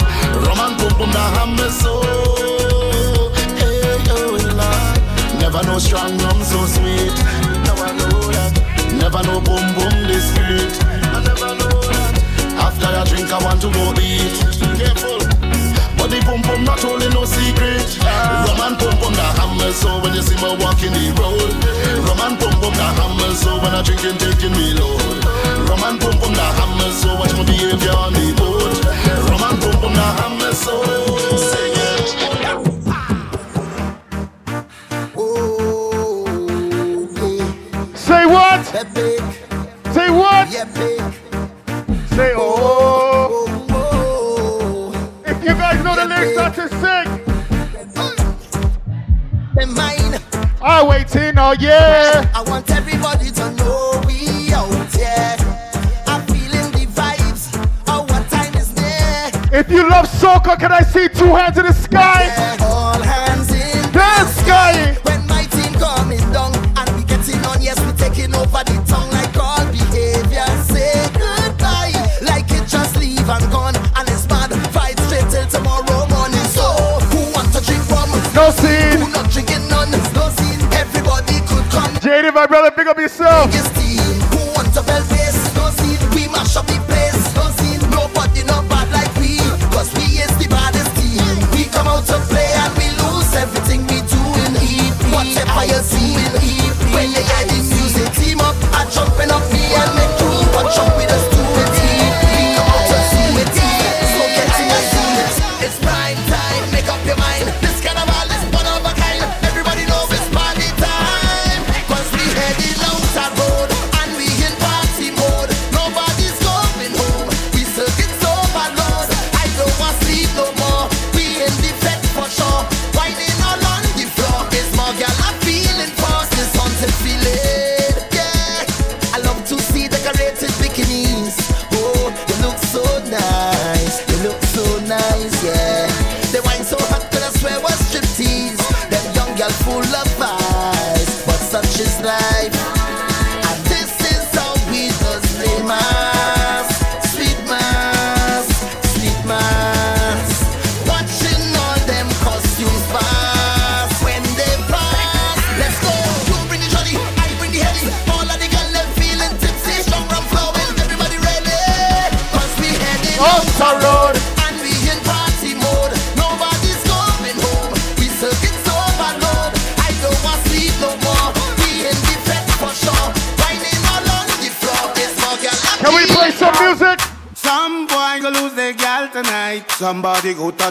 And 1.01 1.13
the 1.13 1.25
hammer, 1.37 1.71
so 1.73 2.05
hey 3.57 4.05
oh 4.13 4.37
never 5.41 5.63
know 5.65 5.79
strong 5.79 6.19
rum 6.19 6.43
so 6.45 6.67
sweet. 6.67 7.17
Now 7.65 7.81
I 7.81 7.93
know 7.97 8.21
that. 8.37 8.53
Never 8.93 9.23
know 9.25 9.41
boom 9.41 9.65
boom 9.75 10.05
this 10.05 10.35
sweet. 10.35 10.96
After 13.27 13.43
I 13.43 13.45
want 13.45 13.61
to 13.63 13.71
go 13.75 13.91
beat. 13.91 14.39
Careful. 14.79 15.19
But 15.99 16.15
the 16.15 16.23
pum 16.23 16.43
pum 16.47 16.63
not 16.63 16.85
only 16.85 17.09
no 17.11 17.25
secret. 17.25 17.99
Ah. 18.07 18.47
Rum 18.47 18.61
and 18.63 18.79
pum 18.79 18.95
pum 19.03 19.15
the 19.19 19.27
hammer, 19.35 19.73
so 19.73 19.99
when 19.99 20.15
you 20.15 20.23
see 20.23 20.39
me 20.39 20.55
walking 20.63 20.95
the 20.95 21.11
road. 21.19 21.51
Rum 22.07 22.23
and 22.23 22.39
pum 22.39 22.55
pum 22.63 22.71
the 22.71 22.87
hammer, 22.87 23.35
so 23.35 23.59
when 23.59 23.75
I 23.75 23.83
drinking 23.83 24.19
taking 24.23 24.55
me 24.55 24.79
load. 24.79 25.27
Rum 25.67 25.83
and 25.83 25.99
pum 25.99 26.15
pum 26.23 26.39
the 26.39 26.47
hammer, 26.55 26.87
so 26.95 27.19
watch 27.19 27.35
my 27.35 27.43
behavior 27.43 27.91
on 27.99 28.15
the 28.15 28.31
boat. 28.39 28.79
Rum 29.27 29.43
and 29.43 29.59
pum 29.59 29.75
pum 29.75 29.91
the 29.91 30.07
hammer, 30.23 30.55
so 30.55 30.87
sing 31.51 31.75
it. 31.83 32.07
Say 37.99 38.23
what? 38.23 38.63
big. 38.95 39.19
Say 39.91 40.11
what? 40.15 40.47
Yeah. 40.53 41.27
Say 42.15 42.33
oh. 42.35 42.56
lyrics 46.07 46.39
are 46.39 46.51
to 46.55 46.69
sing. 46.69 47.27
Mine. 49.75 50.21
I'm 50.63 50.89
waiting. 50.89 51.39
oh 51.39 51.55
yeah. 51.59 52.31
I 52.35 52.43
want 52.43 52.71
everybody 52.71 53.31
to 53.31 53.51
know 53.53 54.03
we 54.07 54.53
out 54.53 54.95
here. 54.95 55.37
I'm 56.07 56.25
feeling 56.27 56.71
the 56.73 56.87
vibes. 56.95 57.51
Oh, 57.89 58.03
what 58.03 58.29
time 58.31 58.55
is 58.55 58.75
near? 58.75 59.59
If 59.59 59.71
you 59.71 59.89
love 59.89 60.07
soca, 60.07 60.59
can 60.59 60.73
I 60.73 60.83
see 60.83 61.09
two 61.09 61.35
hands 61.35 61.59
in 61.59 61.67
the 61.67 61.73
sky? 61.73 62.27
Yeah, 62.27 62.57
all 62.61 63.03
hands 63.03 63.51
in 63.51 63.93
the 63.93 64.27
sky. 64.27 64.96
my 82.37 82.47
brother. 82.47 82.71
Pick 82.71 82.87
up 82.87 82.99
yourself. 82.99 83.76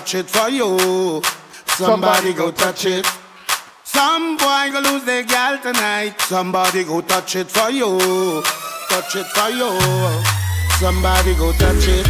touch 0.05 0.15
it 0.15 0.29
for 0.29 0.49
you. 0.49 1.21
Somebody 1.65 2.31
go 2.33 2.51
touch 2.51 2.85
it. 2.85 3.07
Some 3.83 4.37
boy 4.37 4.69
go 4.71 4.79
lose 4.81 5.03
their 5.03 5.23
gal 5.23 5.57
tonight. 5.57 6.21
Somebody 6.21 6.83
go 6.83 7.01
touch 7.01 7.35
it 7.35 7.49
for 7.49 7.71
you. 7.71 8.43
Touch 8.87 9.15
it 9.15 9.25
for 9.33 9.49
you. 9.49 9.71
Somebody 10.79 11.33
go 11.33 11.51
touch 11.53 11.87
it. 11.87 12.05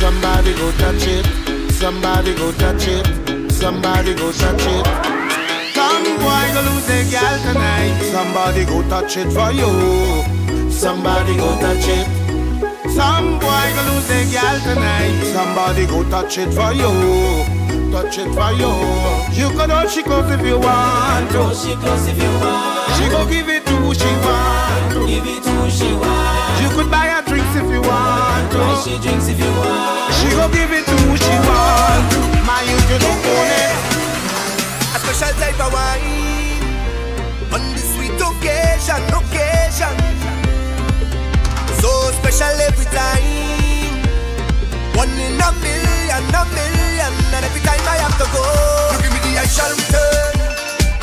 Somebody 0.00 0.54
go 0.54 0.72
touch 0.72 1.06
it. 1.06 1.70
Somebody 1.72 2.34
go 2.34 2.50
touch 2.52 2.88
it. 2.88 3.52
Somebody 3.52 4.14
go 4.14 4.32
touch 4.32 4.64
it. 4.64 4.86
Some 5.74 6.04
boy 6.24 6.46
go 6.54 6.62
lose 6.72 6.86
their 6.86 7.04
gal 7.10 7.38
tonight. 7.42 8.00
Somebody 8.10 8.64
go 8.64 8.80
touch 8.88 9.18
it 9.18 9.30
for 9.30 9.52
you. 9.52 10.70
Somebody 10.72 11.36
go 11.36 11.60
touch 11.60 11.88
it. 11.88 12.23
Some 12.94 13.40
boy 13.42 13.66
go 13.74 13.82
lose 13.90 14.06
their 14.06 14.22
girl 14.30 14.56
tonight. 14.62 15.18
Somebody 15.34 15.84
go 15.86 16.08
touch 16.08 16.38
it 16.38 16.54
for 16.54 16.70
you. 16.72 16.94
Touch 17.90 18.18
it 18.22 18.30
for 18.30 18.54
you. 18.54 18.70
You 19.34 19.50
can 19.58 19.70
hold 19.70 19.90
she 19.90 20.02
close 20.02 20.30
if 20.30 20.46
you 20.46 20.60
want 20.62 21.26
to. 21.32 21.42
Hold 21.42 21.58
she 21.58 21.74
close 21.74 22.06
if 22.06 22.14
you 22.14 22.30
want. 22.38 22.94
She 22.94 23.10
go 23.10 23.26
give 23.26 23.48
it 23.50 23.66
to 23.66 23.74
who 23.82 23.94
she 23.94 24.06
want 24.22 24.94
to. 24.94 25.06
Give 25.10 25.26
it 25.26 25.42
to 25.42 25.50
who 25.50 25.66
she 25.74 25.90
want. 25.90 26.62
You 26.62 26.70
could 26.70 26.88
buy 26.88 27.10
her 27.10 27.22
drinks 27.26 27.54
if 27.58 27.66
you 27.66 27.82
want 27.82 28.46
to. 28.54 28.58
Buy 28.62 28.78
she 28.86 28.94
drinks 29.02 29.26
if 29.26 29.42
you 29.42 29.50
want. 29.58 30.14
She 30.22 30.30
go 30.30 30.46
give 30.54 30.70
it 30.70 30.86
to 30.86 30.94
who 31.02 31.18
she 31.18 31.34
want 31.50 32.04
to. 32.14 32.20
My 32.46 32.62
youth 32.62 32.86
you 32.94 32.98
don't 33.02 33.26
own 33.26 33.50
it. 33.58 33.74
A 34.94 34.98
special 35.02 35.34
type 35.42 35.58
of 35.58 35.74
wine 35.74 36.62
on 37.50 37.62
this 37.74 37.90
sweet 37.98 38.14
occasion, 38.22 39.02
occasion 39.10 40.13
special 42.34 42.60
every 42.60 42.86
time. 42.86 43.94
One 44.98 45.10
in 45.10 45.38
a 45.38 45.50
million, 45.62 46.24
a 46.34 46.42
million, 46.50 47.12
and 47.34 47.44
every 47.44 47.62
time 47.62 47.82
I 47.86 47.98
have 48.02 48.16
to 48.18 48.26
go, 48.34 48.42
you 48.92 48.98
give 49.02 49.12
me 49.14 49.20
the 49.22 49.38
I 49.38 49.46
shall 49.46 49.70
return, 49.70 50.34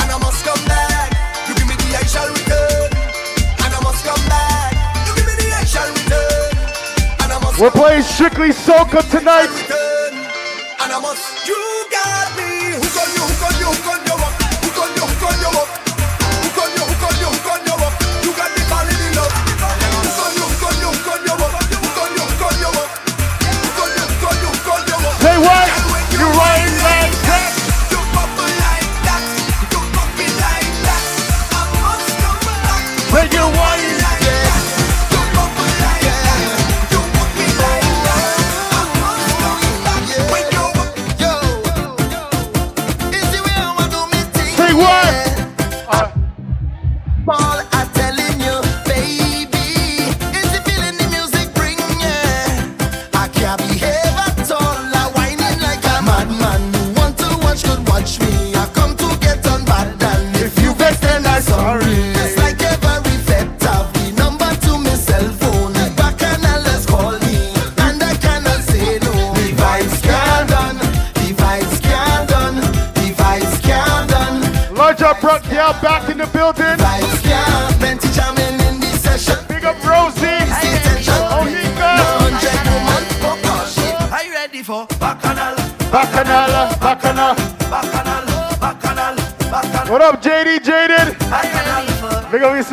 and 0.01 0.11
I 0.11 0.17
must 0.19 0.43
come 0.43 0.63
back. 0.67 1.11
You 1.47 1.55
give 1.55 1.67
me 1.67 1.75
the 1.75 1.95
I 1.95 2.03
shall 2.03 2.27
return, 2.27 2.89
and 3.63 3.71
I 3.71 3.79
must 3.83 4.03
come 4.03 4.23
back. 4.27 4.75
You 5.07 5.11
give 5.15 5.27
me 5.27 5.35
the 5.39 5.47
I 5.55 5.63
shall 5.63 5.87
return, 5.87 6.51
and 7.23 7.31
I 7.31 7.39
must. 7.39 7.59
We're 7.59 7.71
playing 7.71 8.03
strictly 8.03 8.49
soca 8.49 8.99
tonight. 9.09 9.47
Return, 9.47 10.13
and 10.83 10.91
I 10.91 10.99
must. 10.99 11.47
You 11.47 11.80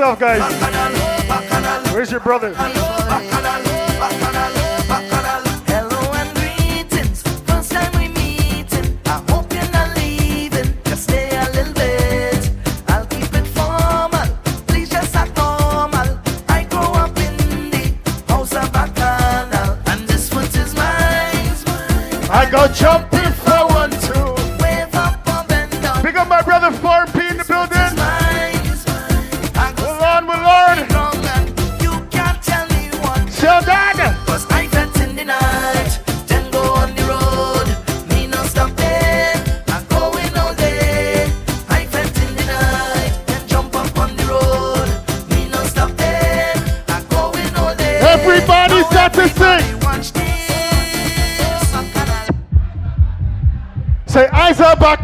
off, 0.09 0.19
guys. 0.19 1.93
Where's 1.93 2.11
your 2.11 2.21
brother? 2.21 2.55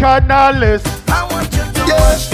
Eyes 0.05 0.21
are 0.21 0.21
back 0.21 0.25
on 0.25 0.31
our 0.31 0.53
list. 0.53 0.87
Yes. 1.89 2.31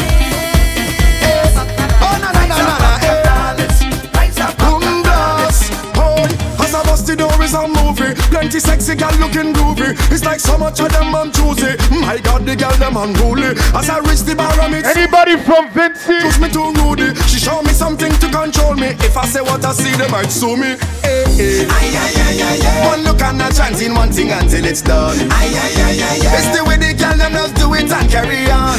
Yes. 1.22 1.54
Oh, 2.02 2.18
na, 2.20 2.32
na, 2.32 2.46
na, 2.46 2.56
na, 2.58 2.78
na. 2.78 4.46
Boom, 4.58 5.02
blast. 5.02 5.70
Oh, 5.94 6.26
as 6.64 6.74
I 6.74 6.82
bust 6.82 7.06
the 7.06 7.14
door 7.14 7.30
is 7.42 7.54
a 7.54 7.68
movie. 7.68 8.14
Plenty 8.30 8.58
sexy 8.58 8.96
gal 8.96 9.14
looking 9.18 9.52
groovy. 9.54 9.94
It's 10.10 10.24
like 10.24 10.40
so 10.40 10.58
much 10.58 10.80
of 10.80 10.90
them 10.90 11.14
I'm 11.14 11.30
choosy. 11.30 11.76
My 12.00 12.18
God, 12.18 12.44
the 12.44 12.56
gal 12.56 12.74
them 12.76 12.96
unruly. 12.96 13.54
As 13.74 13.88
I 13.88 14.00
reach 14.00 14.22
the 14.22 14.34
bar, 14.34 14.50
I'm 14.60 14.74
Anybody 14.74 15.36
from 15.38 15.68
Vincy? 15.70 16.20
Choose 16.22 16.40
me 16.40 16.50
too 16.50 16.72
rudy. 16.82 17.14
She 17.28 17.38
show 17.38 17.62
me 17.62 17.70
something 17.70 18.10
to 18.18 18.28
control 18.30 18.74
me. 18.74 18.96
If 19.06 19.16
I 19.16 19.26
say 19.26 19.42
what 19.42 19.64
I 19.64 19.72
see, 19.72 19.94
they 19.96 20.08
might 20.08 20.30
sue 20.30 20.56
me. 20.56 20.74
Eh, 21.04 21.19
eh. 21.38 22.86
One 22.88 23.02
look 23.04 23.20
and 23.22 23.40
a 23.42 23.52
chanting 23.52 23.94
one 23.94 24.10
thing 24.10 24.30
until 24.30 24.64
it's 24.64 24.82
done. 24.82 25.16
It's 25.20 26.48
the 26.56 26.64
way 26.66 26.76
the 26.76 26.94
girl 26.96 27.16
them 27.16 27.32
just 27.32 27.54
do 27.56 27.72
it 27.74 27.90
and 27.90 28.08
carry 28.10 28.50
on. 28.50 28.78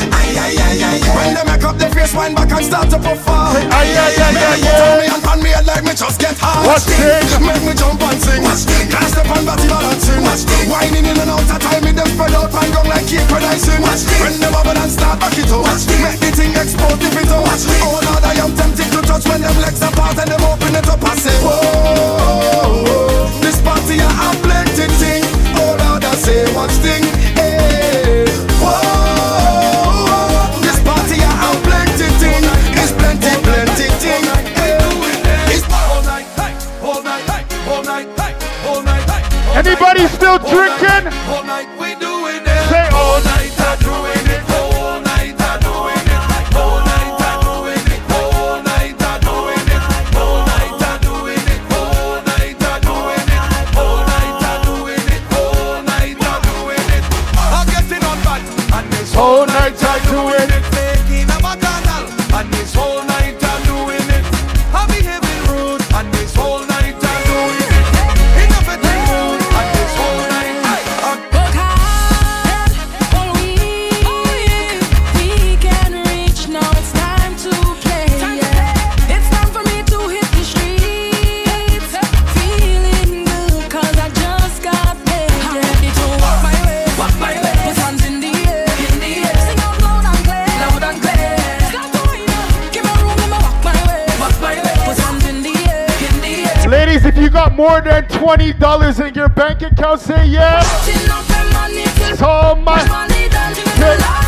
When 1.15 1.35
they 1.35 1.43
make 1.45 1.63
up 1.63 1.77
their 1.77 1.91
face, 1.91 2.13
wind 2.15 2.35
back 2.35 2.51
and 2.51 2.65
start 2.65 2.89
to 2.89 2.97
perform. 2.99 3.55
Ay, 3.71 3.93
ay, 3.93 4.15
ay, 4.17 4.31
Make 4.33 4.43
ay, 4.43 4.57
me 4.57 4.67
put 4.67 4.81
on 4.81 4.91
ay. 4.91 4.99
me 4.99 5.05
and 5.13 5.23
pan 5.23 5.39
me 5.43 5.49
head 5.53 5.65
like 5.67 5.83
me 5.83 5.93
just 5.93 6.19
get 6.19 6.35
hard. 6.39 6.65
Watch 6.67 6.87
it. 6.89 7.29
Make 7.41 7.63
me 7.63 7.73
jump 7.77 8.01
and 8.01 8.19
sing. 8.21 8.43
Can't 8.89 9.07
step 9.11 9.29
on 9.29 9.45
body 9.45 9.67
balancing. 9.67 10.23
Whining 10.71 11.05
in 11.05 11.17
and 11.19 11.29
out 11.29 11.45
of 11.45 11.59
time, 11.61 11.83
me 11.83 11.91
them 11.91 12.07
spread 12.09 12.33
out 12.33 12.51
and 12.51 12.69
go 12.73 12.81
like 12.89 13.05
cake 13.07 13.27
when 13.29 13.43
I 13.43 13.55
sing. 13.57 13.81
When 13.81 14.33
they 14.39 14.49
bubble 14.51 14.77
and 14.77 14.91
start 14.91 15.19
back 15.19 15.37
it 15.37 15.51
up. 15.51 15.65
Make 16.01 16.19
the 16.19 16.29
thing 16.33 16.53
explode 16.57 17.01
if 17.03 17.15
it 17.15 17.29
out. 17.29 17.45
Oh 17.85 17.99
Lord, 18.01 18.23
I 18.23 18.33
am 18.41 18.51
tempted 18.55 18.89
to 18.95 18.99
touch 19.05 19.25
when 19.29 19.41
them 19.41 19.57
legs 19.61 19.81
apart 19.83 20.17
and 20.17 20.29
them 20.31 20.41
open 20.47 20.75
it 20.75 20.87
up. 20.89 21.03
I 21.03 21.15
say, 21.15 21.35
whoa, 21.43 22.50
party 23.63 23.99
I 23.99 24.01
have 24.21 24.37
plenty 24.43 24.87
thing. 25.01 25.23
Oh 25.57 25.75
Lord, 25.79 26.03
I 26.03 26.05
say 26.15 26.45
one 26.53 26.69
thing. 26.83 27.03
Hey, 27.35 28.25
whoa, 28.61 30.61
this 30.61 30.79
party 30.83 31.17
I 31.21 31.23
have 31.43 31.59
plenty 31.63 32.07
thing. 32.21 32.43
It's 32.77 32.91
plenty, 32.93 33.31
plenty 33.43 33.87
thing. 34.01 34.23
Hey, 34.55 34.77
it's 35.53 35.65
all 41.27 41.40
Whole 59.21 59.45
night 59.45 59.77
I 59.83 59.99
do 60.09 60.29
it. 60.43 60.60
More 97.71 97.79
than 97.81 98.05
twenty 98.09 98.51
dollars 98.51 98.99
in 98.99 99.13
your 99.13 99.29
bank 99.29 99.61
account, 99.61 100.01
say 100.01 100.25
yes. 100.27 100.89
It's 102.11 102.21
all 102.21 102.55
my 102.55 104.20